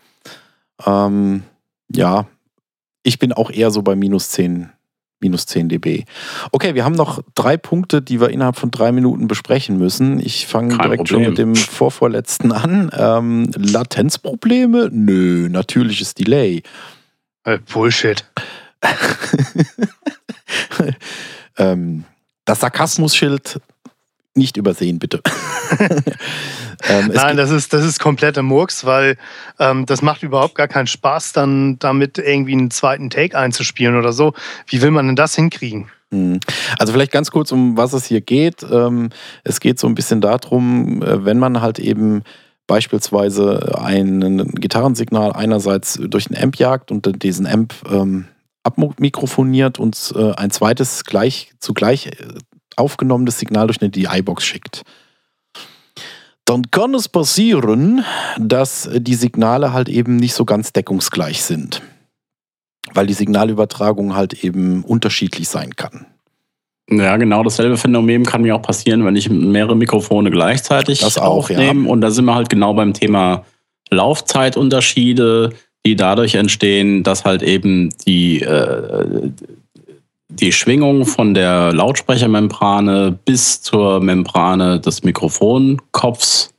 Ähm, 0.85 1.41
ja, 1.91 2.27
ich 3.01 3.17
bin 3.17 3.33
auch 3.33 3.49
eher 3.49 3.71
so 3.71 3.81
bei 3.81 3.95
minus 3.95 4.29
10, 4.29 4.69
minus 5.21 5.47
10 5.47 5.69
dB. 5.69 6.03
Okay, 6.51 6.75
wir 6.75 6.85
haben 6.85 6.93
noch 6.93 7.23
drei 7.33 7.57
Punkte, 7.57 8.03
die 8.03 8.21
wir 8.21 8.29
innerhalb 8.29 8.57
von 8.57 8.69
drei 8.69 8.91
Minuten 8.91 9.27
besprechen 9.27 9.79
müssen. 9.79 10.19
Ich 10.19 10.45
fange 10.45 10.77
direkt 10.77 10.97
Problem. 10.97 11.23
schon 11.23 11.29
mit 11.29 11.37
dem 11.39 11.55
vorvorletzten 11.55 12.51
an. 12.51 12.91
Ähm, 12.95 13.49
Latenzprobleme? 13.55 14.89
Nö, 14.91 15.49
natürliches 15.49 16.13
Delay. 16.13 16.61
Äh, 17.43 17.57
Bullshit. 17.73 18.23
ähm, 21.57 22.03
das 22.45 22.59
Sarkasmus-Schild 22.59 23.59
nicht 24.37 24.55
übersehen, 24.55 24.99
bitte. 24.99 25.21
ähm, 26.87 27.11
Nein, 27.13 27.37
das 27.37 27.49
ist, 27.49 27.73
das 27.73 27.83
ist 27.83 27.99
kompletter 27.99 28.43
Murks, 28.43 28.85
weil 28.85 29.17
ähm, 29.59 29.85
das 29.85 30.01
macht 30.01 30.23
überhaupt 30.23 30.55
gar 30.55 30.67
keinen 30.67 30.87
Spaß, 30.87 31.33
dann 31.33 31.79
damit 31.79 32.19
irgendwie 32.19 32.53
einen 32.53 32.71
zweiten 32.71 33.09
Take 33.09 33.37
einzuspielen 33.37 33.97
oder 33.97 34.13
so. 34.13 34.33
Wie 34.67 34.81
will 34.81 34.91
man 34.91 35.07
denn 35.07 35.15
das 35.15 35.35
hinkriegen? 35.35 35.89
Hm. 36.11 36.39
Also 36.79 36.93
vielleicht 36.93 37.11
ganz 37.11 37.31
kurz, 37.31 37.51
um 37.51 37.75
was 37.75 37.93
es 37.93 38.05
hier 38.05 38.21
geht. 38.21 38.63
Ähm, 38.63 39.09
es 39.43 39.59
geht 39.59 39.79
so 39.79 39.87
ein 39.87 39.95
bisschen 39.95 40.21
darum, 40.21 41.01
äh, 41.01 41.25
wenn 41.25 41.39
man 41.39 41.61
halt 41.61 41.79
eben 41.79 42.23
beispielsweise 42.67 43.79
ein 43.81 44.51
Gitarrensignal 44.55 45.33
einerseits 45.33 45.99
durch 46.01 46.27
einen 46.27 46.41
Amp 46.41 46.57
jagt 46.57 46.91
und 46.91 47.23
diesen 47.23 47.47
Amp 47.47 47.73
ähm, 47.89 48.27
abmikrofoniert 48.67 49.79
und 49.79 50.13
äh, 50.15 50.33
ein 50.33 50.51
zweites 50.51 51.03
gleich 51.03 51.53
zugleich 51.59 52.07
äh, 52.07 52.11
aufgenommenes 52.75 53.39
Signal 53.39 53.67
durch 53.67 53.81
eine 53.81 53.89
DI-Box 53.89 54.45
schickt. 54.45 54.83
Dann 56.45 56.71
kann 56.71 56.93
es 56.93 57.09
passieren, 57.09 58.05
dass 58.39 58.89
die 58.93 59.15
Signale 59.15 59.73
halt 59.73 59.89
eben 59.89 60.15
nicht 60.15 60.33
so 60.33 60.45
ganz 60.45 60.71
deckungsgleich 60.71 61.43
sind. 61.43 61.81
Weil 62.93 63.05
die 63.05 63.13
Signalübertragung 63.13 64.15
halt 64.15 64.45
eben 64.45 64.83
unterschiedlich 64.85 65.49
sein 65.49 65.75
kann. 65.75 66.05
Ja, 66.89 67.17
genau 67.17 67.43
dasselbe 67.43 67.75
Phänomen 67.75 68.23
kann 68.23 68.43
mir 68.43 68.55
auch 68.55 68.61
passieren, 68.61 69.03
wenn 69.03 69.17
ich 69.17 69.29
mehrere 69.29 69.75
Mikrofone 69.75 70.31
gleichzeitig 70.31 70.99
das 70.99 71.17
auch, 71.17 71.39
aufnehme. 71.39 71.85
Ja. 71.85 71.91
Und 71.91 71.99
da 71.99 72.11
sind 72.11 72.23
wir 72.23 72.35
halt 72.35 72.49
genau 72.49 72.73
beim 72.73 72.93
Thema 72.93 73.43
Laufzeitunterschiede, 73.89 75.51
die 75.87 75.95
dadurch 75.95 76.35
entstehen, 76.35 77.03
dass 77.03 77.23
halt 77.23 77.41
eben 77.41 77.89
die, 78.05 78.41
äh, 78.41 79.31
die 80.27 80.51
Schwingung 80.51 81.05
von 81.05 81.33
der 81.33 81.71
Lautsprechermembrane 81.71 83.17
bis 83.23 83.61
zur 83.61 84.01
Membrane 84.01 84.81
des 84.81 85.03
Mikrofonkopfs 85.03 86.53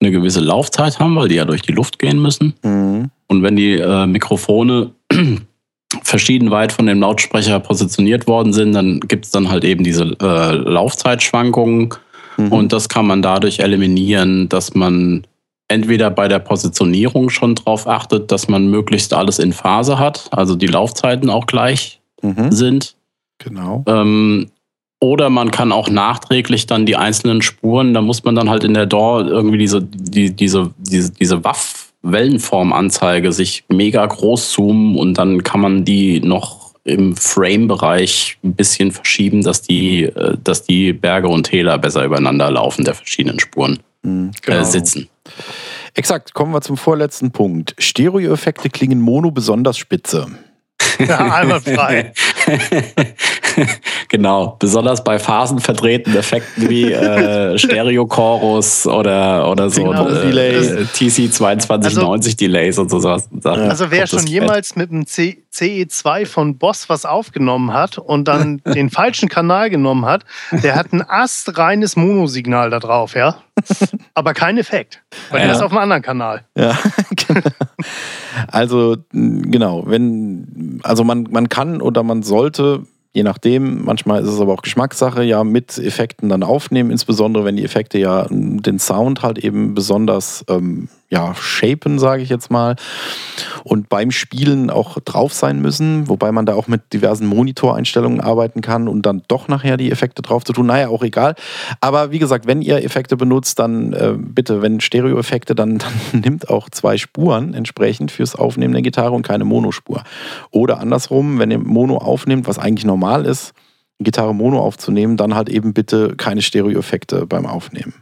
eine 0.00 0.10
gewisse 0.10 0.40
Laufzeit 0.40 0.98
haben, 0.98 1.16
weil 1.16 1.28
die 1.28 1.34
ja 1.34 1.44
durch 1.44 1.60
die 1.60 1.72
Luft 1.72 1.98
gehen 1.98 2.20
müssen. 2.20 2.54
Mhm. 2.62 3.10
Und 3.28 3.42
wenn 3.42 3.56
die 3.56 3.74
äh, 3.74 4.06
Mikrofone 4.06 4.92
verschieden 6.02 6.50
weit 6.50 6.72
von 6.72 6.86
dem 6.86 7.00
Lautsprecher 7.00 7.60
positioniert 7.60 8.26
worden 8.26 8.54
sind, 8.54 8.72
dann 8.72 9.00
gibt 9.00 9.26
es 9.26 9.32
dann 9.32 9.50
halt 9.50 9.64
eben 9.64 9.84
diese 9.84 10.16
äh, 10.18 10.54
Laufzeitschwankungen. 10.54 11.90
Mhm. 12.38 12.52
Und 12.52 12.72
das 12.72 12.88
kann 12.88 13.06
man 13.06 13.20
dadurch 13.20 13.60
eliminieren, 13.60 14.48
dass 14.48 14.74
man 14.74 15.26
entweder 15.72 16.10
bei 16.10 16.28
der 16.28 16.38
Positionierung 16.38 17.30
schon 17.30 17.54
darauf 17.54 17.86
achtet, 17.86 18.30
dass 18.30 18.48
man 18.48 18.68
möglichst 18.68 19.14
alles 19.14 19.38
in 19.38 19.52
Phase 19.52 19.98
hat, 19.98 20.28
also 20.30 20.54
die 20.54 20.66
Laufzeiten 20.66 21.30
auch 21.30 21.46
gleich 21.46 22.00
mhm. 22.22 22.52
sind. 22.52 22.94
Genau. 23.38 23.84
Ähm, 23.86 24.50
oder 25.00 25.30
man 25.30 25.50
kann 25.50 25.72
auch 25.72 25.88
nachträglich 25.88 26.66
dann 26.66 26.86
die 26.86 26.96
einzelnen 26.96 27.42
Spuren, 27.42 27.92
da 27.92 28.00
muss 28.00 28.22
man 28.22 28.36
dann 28.36 28.48
halt 28.48 28.62
in 28.62 28.74
der 28.74 28.86
DAW 28.86 29.28
irgendwie 29.28 29.58
diese, 29.58 29.82
die, 29.82 30.30
diese, 30.30 30.70
diese, 30.78 31.10
diese 31.12 31.42
Waff-Wellenformanzeige 31.42 33.32
sich 33.32 33.64
mega 33.68 34.06
groß 34.06 34.52
zoomen 34.52 34.96
und 34.96 35.18
dann 35.18 35.42
kann 35.42 35.60
man 35.60 35.84
die 35.84 36.20
noch 36.20 36.72
im 36.84 37.16
Frame-Bereich 37.16 38.38
ein 38.44 38.54
bisschen 38.54 38.92
verschieben, 38.92 39.42
dass 39.42 39.62
die, 39.62 40.04
äh, 40.04 40.36
dass 40.42 40.64
die 40.64 40.92
Berge 40.92 41.28
und 41.28 41.44
Täler 41.44 41.78
besser 41.78 42.04
übereinander 42.04 42.50
laufen, 42.50 42.84
der 42.84 42.94
verschiedenen 42.94 43.40
Spuren 43.40 43.80
mhm, 44.02 44.30
genau. 44.42 44.60
äh, 44.60 44.64
sitzen. 44.64 45.08
Exakt, 45.94 46.34
kommen 46.34 46.52
wir 46.52 46.60
zum 46.60 46.76
vorletzten 46.76 47.32
Punkt. 47.32 47.74
Stereoeffekte 47.78 48.70
klingen 48.70 49.00
mono 49.00 49.30
besonders 49.30 49.78
spitze. 49.78 50.26
Ja, 50.98 51.18
einwandfrei. 51.32 52.12
genau, 54.08 54.56
besonders 54.58 55.02
bei 55.04 55.18
phasenvertretenden 55.18 56.18
Effekten 56.18 56.68
wie 56.68 56.92
äh, 56.92 57.58
Stereo-Chorus 57.58 58.86
oder, 58.86 59.50
oder 59.50 59.70
so 59.70 59.84
genau, 59.84 60.08
äh, 60.08 60.84
TC2290 60.94 62.06
also, 62.06 62.36
Delays 62.36 62.78
und 62.78 62.90
so 62.90 63.00
sowas. 63.00 63.28
Also 63.44 63.90
wer 63.90 64.06
schon 64.06 64.26
jemals 64.26 64.76
mit 64.76 64.90
dem 64.90 65.06
CE2 65.52 66.26
von 66.26 66.58
Boss 66.58 66.88
was 66.88 67.04
aufgenommen 67.04 67.72
hat 67.72 67.98
und 67.98 68.26
dann 68.26 68.62
den 68.74 68.90
falschen 68.90 69.28
Kanal 69.28 69.70
genommen 69.70 70.04
hat, 70.04 70.24
der 70.50 70.76
hat 70.76 70.92
ein 70.92 71.02
astreines 71.06 71.96
Monosignal 71.96 72.70
da 72.70 72.78
drauf, 72.78 73.14
ja? 73.14 73.36
Aber 74.14 74.34
kein 74.34 74.58
Effekt, 74.58 75.02
weil 75.30 75.40
ja. 75.40 75.46
der 75.46 75.56
ist 75.56 75.62
auf 75.62 75.72
einem 75.72 75.82
anderen 75.82 76.02
Kanal. 76.02 76.44
Ja, 76.56 76.78
genau. 77.28 77.50
Also 78.48 78.96
genau, 79.10 79.84
wenn, 79.86 80.80
also 80.82 81.04
man, 81.04 81.28
man 81.30 81.48
kann 81.48 81.82
oder 81.82 82.02
man 82.02 82.22
sollte 82.22 82.86
je 83.14 83.22
nachdem, 83.22 83.84
manchmal 83.84 84.22
ist 84.22 84.28
es 84.28 84.40
aber 84.40 84.54
auch 84.54 84.62
Geschmackssache, 84.62 85.22
ja, 85.22 85.44
mit 85.44 85.78
Effekten 85.78 86.28
dann 86.28 86.42
aufnehmen, 86.42 86.90
insbesondere 86.90 87.44
wenn 87.44 87.56
die 87.56 87.64
Effekte 87.64 87.98
ja 87.98 88.26
den 88.30 88.78
Sound 88.78 89.22
halt 89.22 89.38
eben 89.38 89.74
besonders 89.74 90.44
ähm, 90.48 90.88
ja, 91.12 91.34
shapen, 91.34 91.98
sage 91.98 92.22
ich 92.22 92.30
jetzt 92.30 92.50
mal, 92.50 92.74
und 93.64 93.90
beim 93.90 94.10
Spielen 94.10 94.70
auch 94.70 94.98
drauf 95.00 95.34
sein 95.34 95.60
müssen, 95.60 96.08
wobei 96.08 96.32
man 96.32 96.46
da 96.46 96.54
auch 96.54 96.68
mit 96.68 96.94
diversen 96.94 97.26
Monitoreinstellungen 97.26 98.22
arbeiten 98.22 98.62
kann 98.62 98.88
und 98.88 99.02
dann 99.04 99.22
doch 99.28 99.46
nachher 99.46 99.76
die 99.76 99.90
Effekte 99.90 100.22
drauf 100.22 100.42
zu 100.42 100.54
tun. 100.54 100.64
Naja, 100.66 100.88
auch 100.88 101.02
egal. 101.02 101.34
Aber 101.82 102.12
wie 102.12 102.18
gesagt, 102.18 102.46
wenn 102.46 102.62
ihr 102.62 102.82
Effekte 102.82 103.18
benutzt, 103.18 103.58
dann 103.58 103.92
äh, 103.92 104.14
bitte, 104.16 104.62
wenn 104.62 104.80
Stereo-Effekte, 104.80 105.54
dann, 105.54 105.76
dann 106.12 106.20
nimmt 106.22 106.48
auch 106.48 106.70
zwei 106.70 106.96
Spuren 106.96 107.52
entsprechend 107.52 108.10
fürs 108.10 108.34
Aufnehmen 108.34 108.72
der 108.72 108.82
Gitarre 108.82 109.12
und 109.12 109.26
keine 109.26 109.44
Monospur. 109.44 110.04
Oder 110.50 110.80
andersrum, 110.80 111.38
wenn 111.38 111.50
ihr 111.50 111.58
Mono 111.58 111.98
aufnehmt, 111.98 112.48
was 112.48 112.58
eigentlich 112.58 112.86
normal 112.86 113.26
ist, 113.26 113.52
Gitarre 114.00 114.34
Mono 114.34 114.60
aufzunehmen, 114.60 115.18
dann 115.18 115.34
halt 115.34 115.50
eben 115.50 115.74
bitte 115.74 116.16
keine 116.16 116.40
Stereo-Effekte 116.40 117.26
beim 117.26 117.44
Aufnehmen. 117.44 118.01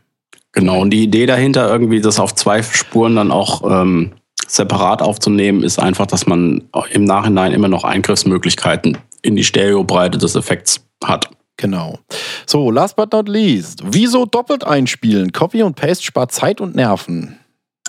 Genau, 0.52 0.80
und 0.80 0.90
die 0.90 1.04
Idee 1.04 1.26
dahinter, 1.26 1.68
irgendwie 1.68 2.00
das 2.00 2.18
auf 2.18 2.34
zwei 2.34 2.62
Spuren 2.62 3.16
dann 3.16 3.30
auch 3.30 3.62
ähm, 3.70 4.12
separat 4.46 5.00
aufzunehmen, 5.00 5.62
ist 5.62 5.78
einfach, 5.78 6.06
dass 6.06 6.26
man 6.26 6.68
im 6.90 7.04
Nachhinein 7.04 7.52
immer 7.52 7.68
noch 7.68 7.84
Eingriffsmöglichkeiten 7.84 8.98
in 9.22 9.36
die 9.36 9.44
Stereobreite 9.44 10.18
des 10.18 10.34
Effekts 10.34 10.80
hat. 11.04 11.30
Genau. 11.56 11.98
So, 12.46 12.70
last 12.70 12.96
but 12.96 13.12
not 13.12 13.28
least. 13.28 13.82
Wieso 13.84 14.24
doppelt 14.24 14.64
einspielen? 14.64 15.30
Copy 15.30 15.62
und 15.62 15.76
Paste 15.76 16.04
spart 16.04 16.32
Zeit 16.32 16.60
und 16.60 16.74
Nerven. 16.74 17.38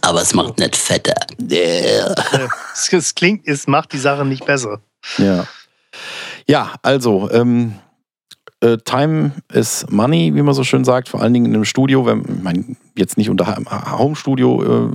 Aber 0.02 0.22
es 0.22 0.34
macht 0.34 0.60
nicht 0.60 0.76
fetter. 0.76 1.16
Yeah. 1.40 2.16
Es 2.74 3.16
klingt, 3.16 3.48
es 3.48 3.68
macht 3.68 3.94
die 3.94 3.98
Sache 3.98 4.26
nicht 4.26 4.46
besser. 4.46 4.82
Ja. 5.18 5.48
Ja, 6.48 6.74
also, 6.82 7.30
ähm, 7.32 7.76
äh, 8.62 8.78
Time 8.78 9.32
is 9.52 9.86
Money, 9.90 10.34
wie 10.36 10.42
man 10.42 10.54
so 10.54 10.64
schön 10.64 10.84
sagt, 10.84 11.10
vor 11.10 11.22
allen 11.22 11.34
Dingen 11.34 11.48
in 11.48 11.56
einem 11.56 11.66
Studio, 11.66 12.06
wenn 12.06 12.42
man 12.44 12.78
jetzt 12.98 13.18
nicht 13.18 13.30
unter 13.30 13.58
Home-Studio, 13.98 14.90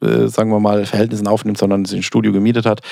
äh, 0.00 0.06
äh, 0.06 0.28
sagen 0.28 0.50
wir 0.50 0.60
mal, 0.60 0.84
Verhältnissen 0.86 1.26
aufnimmt, 1.26 1.58
sondern 1.58 1.82
es 1.82 1.92
ein 1.92 2.02
Studio 2.02 2.32
gemietet 2.32 2.66
hat, 2.66 2.82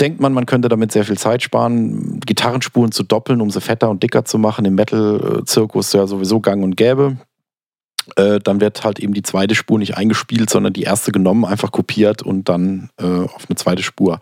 denkt 0.00 0.20
man, 0.20 0.32
man 0.32 0.46
könnte 0.46 0.68
damit 0.68 0.92
sehr 0.92 1.04
viel 1.04 1.18
Zeit 1.18 1.42
sparen, 1.42 2.20
Gitarrenspuren 2.20 2.92
zu 2.92 3.02
doppeln, 3.02 3.40
um 3.40 3.50
sie 3.50 3.60
fetter 3.60 3.90
und 3.90 4.02
dicker 4.02 4.24
zu 4.24 4.38
machen. 4.38 4.64
Im 4.64 4.74
Metal-Zirkus 4.74 5.92
ja 5.92 6.06
sowieso 6.06 6.40
gang 6.40 6.62
und 6.62 6.76
gäbe. 6.76 7.16
Äh, 8.16 8.40
dann 8.40 8.60
wird 8.60 8.84
halt 8.84 8.98
eben 8.98 9.14
die 9.14 9.22
zweite 9.22 9.54
Spur 9.54 9.78
nicht 9.78 9.96
eingespielt, 9.96 10.50
sondern 10.50 10.72
die 10.72 10.82
erste 10.82 11.12
genommen, 11.12 11.44
einfach 11.44 11.70
kopiert 11.70 12.22
und 12.22 12.48
dann 12.48 12.90
äh, 13.00 13.04
auf 13.04 13.46
eine 13.48 13.56
zweite 13.56 13.82
Spur 13.82 14.18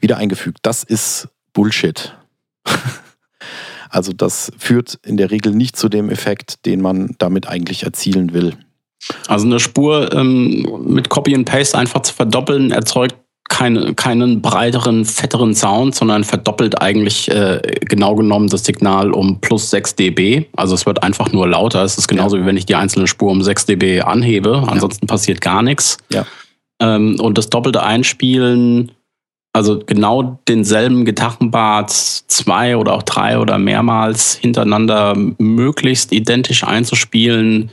wieder 0.00 0.18
eingefügt. 0.18 0.58
Das 0.62 0.84
ist 0.84 1.28
Bullshit. 1.52 2.14
Also 3.90 4.12
das 4.12 4.52
führt 4.58 4.98
in 5.04 5.16
der 5.16 5.30
Regel 5.30 5.54
nicht 5.54 5.76
zu 5.76 5.88
dem 5.88 6.10
Effekt, 6.10 6.66
den 6.66 6.80
man 6.80 7.14
damit 7.18 7.48
eigentlich 7.48 7.82
erzielen 7.82 8.32
will. 8.32 8.54
Also 9.26 9.46
eine 9.46 9.60
Spur 9.60 10.12
ähm, 10.12 10.66
mit 10.86 11.08
Copy 11.08 11.34
and 11.34 11.48
Paste 11.48 11.78
einfach 11.78 12.02
zu 12.02 12.12
verdoppeln, 12.14 12.72
erzeugt 12.72 13.16
keine, 13.48 13.94
keinen 13.94 14.42
breiteren, 14.42 15.04
fetteren 15.04 15.54
Sound, 15.54 15.94
sondern 15.94 16.22
verdoppelt 16.22 16.80
eigentlich 16.80 17.30
äh, 17.30 17.60
genau 17.80 18.14
genommen 18.14 18.48
das 18.48 18.64
Signal 18.64 19.12
um 19.12 19.40
plus 19.40 19.70
6 19.70 19.96
dB. 19.96 20.44
Also 20.54 20.74
es 20.74 20.86
wird 20.86 21.02
einfach 21.02 21.32
nur 21.32 21.48
lauter. 21.48 21.82
Es 21.82 21.98
ist 21.98 22.08
genauso 22.08 22.36
ja. 22.36 22.42
wie 22.42 22.46
wenn 22.46 22.56
ich 22.56 22.66
die 22.66 22.74
einzelne 22.74 23.06
Spur 23.06 23.30
um 23.30 23.42
6 23.42 23.66
dB 23.66 24.02
anhebe. 24.02 24.64
Ansonsten 24.66 25.06
ja. 25.06 25.12
passiert 25.12 25.40
gar 25.40 25.62
nichts. 25.62 25.96
Ja. 26.12 26.26
Ähm, 26.80 27.18
und 27.20 27.38
das 27.38 27.48
doppelte 27.48 27.82
Einspielen 27.82 28.92
also 29.52 29.80
genau 29.84 30.40
denselben 30.46 31.04
Gitarrenbart 31.04 31.90
zwei 31.90 32.76
oder 32.76 32.94
auch 32.94 33.02
drei 33.02 33.38
oder 33.38 33.58
mehrmals 33.58 34.34
hintereinander 34.34 35.16
möglichst 35.38 36.12
identisch 36.12 36.64
einzuspielen, 36.64 37.70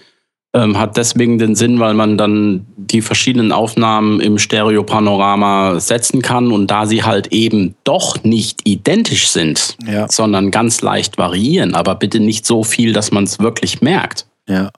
ähm, 0.56 0.80
hat 0.80 0.96
deswegen 0.96 1.38
den 1.38 1.54
Sinn, 1.54 1.80
weil 1.80 1.94
man 1.94 2.18
dann 2.18 2.66
die 2.78 3.02
verschiedenen 3.02 3.52
Aufnahmen 3.52 4.22
im 4.22 4.40
Stereopanorama 4.40 5.80
setzen 5.82 6.22
kann 6.22 6.52
und 6.52 6.72
da 6.72 6.86
sie 6.86 7.04
halt 7.04 7.28
eben 7.28 7.76
doch 7.84 8.24
nicht 8.24 8.62
identisch 8.64 9.28
sind, 9.28 9.78
ja. 9.86 10.08
sondern 10.10 10.52
ganz 10.52 10.82
leicht 10.82 11.18
variieren, 11.18 11.76
aber 11.76 11.96
bitte 11.96 12.22
nicht 12.22 12.46
so 12.46 12.64
viel, 12.64 12.94
dass 12.94 13.12
man 13.12 13.26
es 13.26 13.40
wirklich 13.40 13.82
merkt. 13.82 14.28
Ja. 14.48 14.72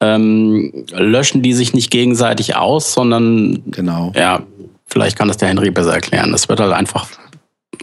Ähm, 0.00 0.84
löschen 0.92 1.42
die 1.42 1.54
sich 1.54 1.74
nicht 1.74 1.90
gegenseitig 1.90 2.54
aus, 2.54 2.92
sondern 2.92 3.62
genau. 3.66 4.12
ja, 4.14 4.42
Vielleicht 4.86 5.16
kann 5.16 5.28
das 5.28 5.36
der 5.36 5.48
Henry 5.48 5.70
besser 5.70 5.94
erklären. 5.94 6.32
Es 6.32 6.48
wird 6.48 6.60
halt 6.60 6.72
einfach 6.72 7.08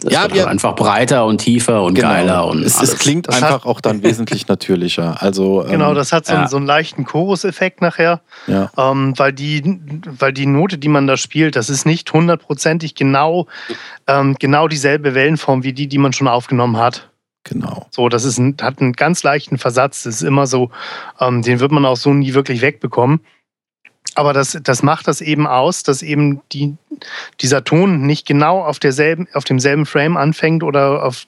es 0.04 0.14
ja, 0.14 0.24
wird 0.24 0.40
halt 0.40 0.48
einfach 0.48 0.76
breiter 0.76 1.26
und 1.26 1.40
tiefer 1.40 1.84
und 1.84 1.94
genau. 1.94 2.10
geiler 2.10 2.48
und 2.48 2.64
es, 2.64 2.82
es 2.82 2.98
klingt 2.98 3.28
das 3.28 3.42
einfach 3.42 3.66
auch 3.66 3.80
dann 3.80 4.04
wesentlich 4.04 4.48
natürlicher. 4.48 5.22
Also 5.22 5.66
genau, 5.70 5.90
ähm, 5.90 5.96
das 5.96 6.12
hat 6.12 6.26
so, 6.26 6.34
ja. 6.34 6.40
einen, 6.40 6.48
so 6.48 6.58
einen 6.58 6.66
leichten 6.66 7.06
Chorus-Effekt 7.06 7.82
nachher, 7.82 8.22
ja. 8.48 8.72
ähm, 8.78 9.14
weil 9.18 9.34
die, 9.34 9.80
weil 10.06 10.34
die 10.34 10.46
Note, 10.46 10.78
die 10.78 10.88
man 10.88 11.08
da 11.08 11.18
spielt, 11.18 11.56
das 11.56 11.70
ist 11.70 11.86
nicht 11.86 12.12
hundertprozentig 12.12 12.96
genau, 12.96 13.48
ähm, 14.08 14.36
genau 14.40 14.68
dieselbe 14.68 15.14
Wellenform 15.14 15.64
wie 15.64 15.74
die, 15.74 15.88
die 15.88 15.98
man 15.98 16.14
schon 16.14 16.28
aufgenommen 16.28 16.78
hat. 16.78 17.10
Genau. 17.44 17.88
So, 17.92 18.10
das 18.10 18.24
ist 18.24 18.38
ein, 18.38 18.56
hat 18.62 18.80
einen 18.80 18.94
ganz 18.94 19.22
leichten 19.24 19.58
Versatz. 19.58 20.04
Das 20.04 20.16
ist 20.16 20.22
immer 20.22 20.48
so, 20.48 20.72
ähm, 21.20 21.42
den 21.42 21.60
wird 21.60 21.72
man 21.72 21.86
auch 21.86 21.98
so 21.98 22.14
nie 22.14 22.34
wirklich 22.34 22.62
wegbekommen. 22.62 23.20
Aber 24.16 24.34
das, 24.34 24.58
das 24.62 24.84
macht 24.84 25.08
das 25.08 25.22
eben 25.22 25.48
aus, 25.48 25.84
dass 25.84 26.02
eben 26.02 26.42
die, 26.52 26.76
dieser 27.42 27.64
Ton 27.64 28.02
nicht 28.02 28.26
genau 28.26 28.64
auf, 28.64 28.80
derselben, 28.80 29.28
auf 29.34 29.44
demselben 29.44 29.86
Frame 29.86 30.18
anfängt 30.18 30.64
oder 30.64 31.04
auf 31.04 31.26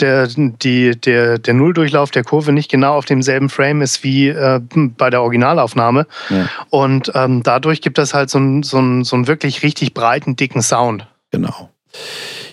der, 0.00 0.28
die, 0.28 0.92
der, 1.00 1.38
der 1.38 1.54
Nulldurchlauf 1.54 2.10
der 2.10 2.24
Kurve 2.24 2.52
nicht 2.52 2.70
genau 2.70 2.96
auf 2.96 3.04
demselben 3.04 3.48
Frame 3.48 3.82
ist 3.82 4.04
wie 4.04 4.28
äh, 4.28 4.60
bei 4.74 5.10
der 5.10 5.22
Originalaufnahme. 5.22 6.06
Ja. 6.30 6.48
Und 6.70 7.12
ähm, 7.14 7.42
dadurch 7.42 7.80
gibt 7.80 7.98
das 7.98 8.14
halt 8.14 8.30
so 8.30 8.38
einen 8.38 8.62
so 8.62 8.74
so 9.04 9.16
einen 9.16 9.26
wirklich 9.26 9.62
richtig 9.62 9.94
breiten, 9.94 10.36
dicken 10.36 10.62
Sound. 10.62 11.06
Genau. 11.30 11.70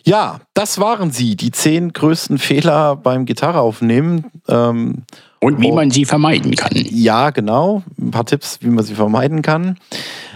Ja, 0.04 0.40
das 0.54 0.80
waren 0.80 1.12
sie, 1.12 1.36
die 1.36 1.52
zehn 1.52 1.94
größten 1.94 2.38
Fehler 2.38 2.96
beim 2.96 3.26
Gitarreaufnehmen. 3.26 4.26
Ähm, 4.48 5.04
und 5.44 5.60
wie 5.60 5.72
man 5.72 5.90
sie 5.90 6.06
vermeiden 6.06 6.56
kann. 6.56 6.72
Ja, 6.76 7.32
genau. 7.32 7.82
Ein 8.00 8.12
paar 8.12 8.26
Tipps, 8.26 8.60
wie 8.62 8.70
man 8.70 8.86
sie 8.86 8.94
vermeiden 8.94 9.42
kann. 9.42 9.78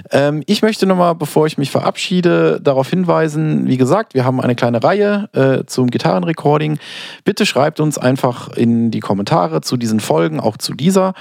Ähm, 0.09 0.41
ich 0.47 0.63
möchte 0.63 0.87
nochmal, 0.87 1.13
bevor 1.13 1.45
ich 1.45 1.59
mich 1.59 1.69
verabschiede, 1.69 2.59
darauf 2.61 2.89
hinweisen, 2.89 3.67
wie 3.67 3.77
gesagt, 3.77 4.15
wir 4.15 4.25
haben 4.25 4.41
eine 4.41 4.55
kleine 4.55 4.83
Reihe 4.83 5.29
äh, 5.33 5.65
zum 5.67 5.91
Gitarrenrecording. 5.91 6.79
Bitte 7.23 7.45
schreibt 7.45 7.79
uns 7.79 7.99
einfach 7.99 8.49
in 8.57 8.89
die 8.89 8.99
Kommentare 8.99 9.61
zu 9.61 9.77
diesen 9.77 9.99
Folgen, 9.99 10.39
auch 10.39 10.57
zu 10.57 10.73
dieser, 10.73 11.13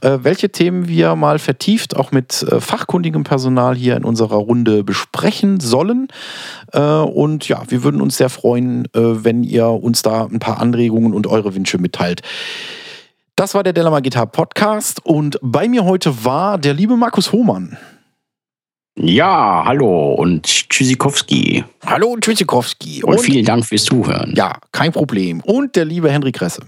äh, 0.00 0.18
welche 0.22 0.50
Themen 0.50 0.86
wir 0.86 1.16
mal 1.16 1.40
vertieft 1.40 1.96
auch 1.96 2.12
mit 2.12 2.44
äh, 2.44 2.60
fachkundigem 2.60 3.24
Personal 3.24 3.74
hier 3.74 3.96
in 3.96 4.04
unserer 4.04 4.36
Runde 4.36 4.84
besprechen 4.84 5.58
sollen. 5.58 6.06
Äh, 6.72 6.80
und 6.80 7.48
ja, 7.48 7.62
wir 7.66 7.82
würden 7.82 8.00
uns 8.00 8.16
sehr 8.16 8.28
freuen, 8.28 8.84
äh, 8.94 9.24
wenn 9.24 9.42
ihr 9.42 9.66
uns 9.66 10.02
da 10.02 10.24
ein 10.24 10.38
paar 10.38 10.60
Anregungen 10.60 11.14
und 11.14 11.26
eure 11.26 11.56
Wünsche 11.56 11.78
mitteilt. 11.78 12.22
Das 13.36 13.52
war 13.52 13.64
der 13.64 13.72
Delamar 13.72 14.00
Gitar 14.00 14.26
Podcast 14.26 15.04
und 15.04 15.40
bei 15.42 15.66
mir 15.66 15.84
heute 15.84 16.24
war 16.24 16.56
der 16.56 16.72
liebe 16.72 16.96
Markus 16.96 17.32
Hohmann. 17.32 17.76
Ja, 18.96 19.64
hallo 19.64 20.14
und 20.14 20.46
Tschüssikowski. 20.46 21.64
Hallo 21.84 22.10
und 22.10 22.22
Tschüssikowski. 22.22 23.02
Und, 23.02 23.14
und 23.14 23.20
vielen 23.22 23.44
Dank 23.44 23.66
fürs 23.66 23.82
Zuhören. 23.82 24.34
Ja, 24.36 24.60
kein 24.70 24.92
Problem. 24.92 25.40
Und 25.40 25.74
der 25.74 25.84
liebe 25.84 26.12
Henry 26.12 26.30
Kresse. 26.30 26.62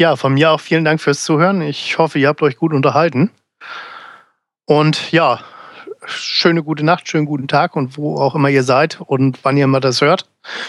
Ja, 0.00 0.16
von 0.16 0.32
mir 0.32 0.50
auch 0.50 0.60
vielen 0.60 0.86
Dank 0.86 0.98
fürs 1.02 1.22
Zuhören. 1.24 1.60
Ich 1.60 1.98
hoffe, 1.98 2.18
ihr 2.18 2.28
habt 2.28 2.40
euch 2.40 2.56
gut 2.56 2.72
unterhalten. 2.72 3.30
Und 4.64 5.12
ja, 5.12 5.40
schöne 6.06 6.62
gute 6.62 6.86
Nacht, 6.86 7.06
schönen 7.06 7.26
guten 7.26 7.48
Tag 7.48 7.76
und 7.76 7.98
wo 7.98 8.16
auch 8.16 8.34
immer 8.34 8.48
ihr 8.48 8.62
seid 8.62 8.98
und 9.02 9.40
wann 9.42 9.58
ihr 9.58 9.66
mal 9.66 9.80
das 9.80 10.00
hört. 10.00 10.26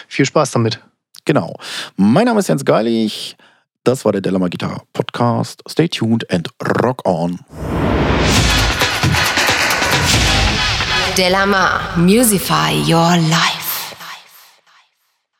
Viel 0.10 0.26
Spaß 0.26 0.52
damit. 0.52 0.82
Genau. 1.24 1.56
Mein 1.96 2.26
Name 2.26 2.42
ist 2.42 2.50
Jens 2.50 2.66
Geilig. 2.66 3.38
Das 3.84 4.04
war 4.06 4.12
der 4.12 4.22
Delamar 4.22 4.50
Gitarre 4.50 4.82
Podcast. 4.94 5.64
Stay 5.68 5.88
tuned 5.88 6.30
and 6.32 6.50
rock 6.84 7.06
on. 7.08 7.40
Delamar, 11.18 11.98
Musify 11.98 12.74
Your 12.88 13.18
Life. 13.18 13.59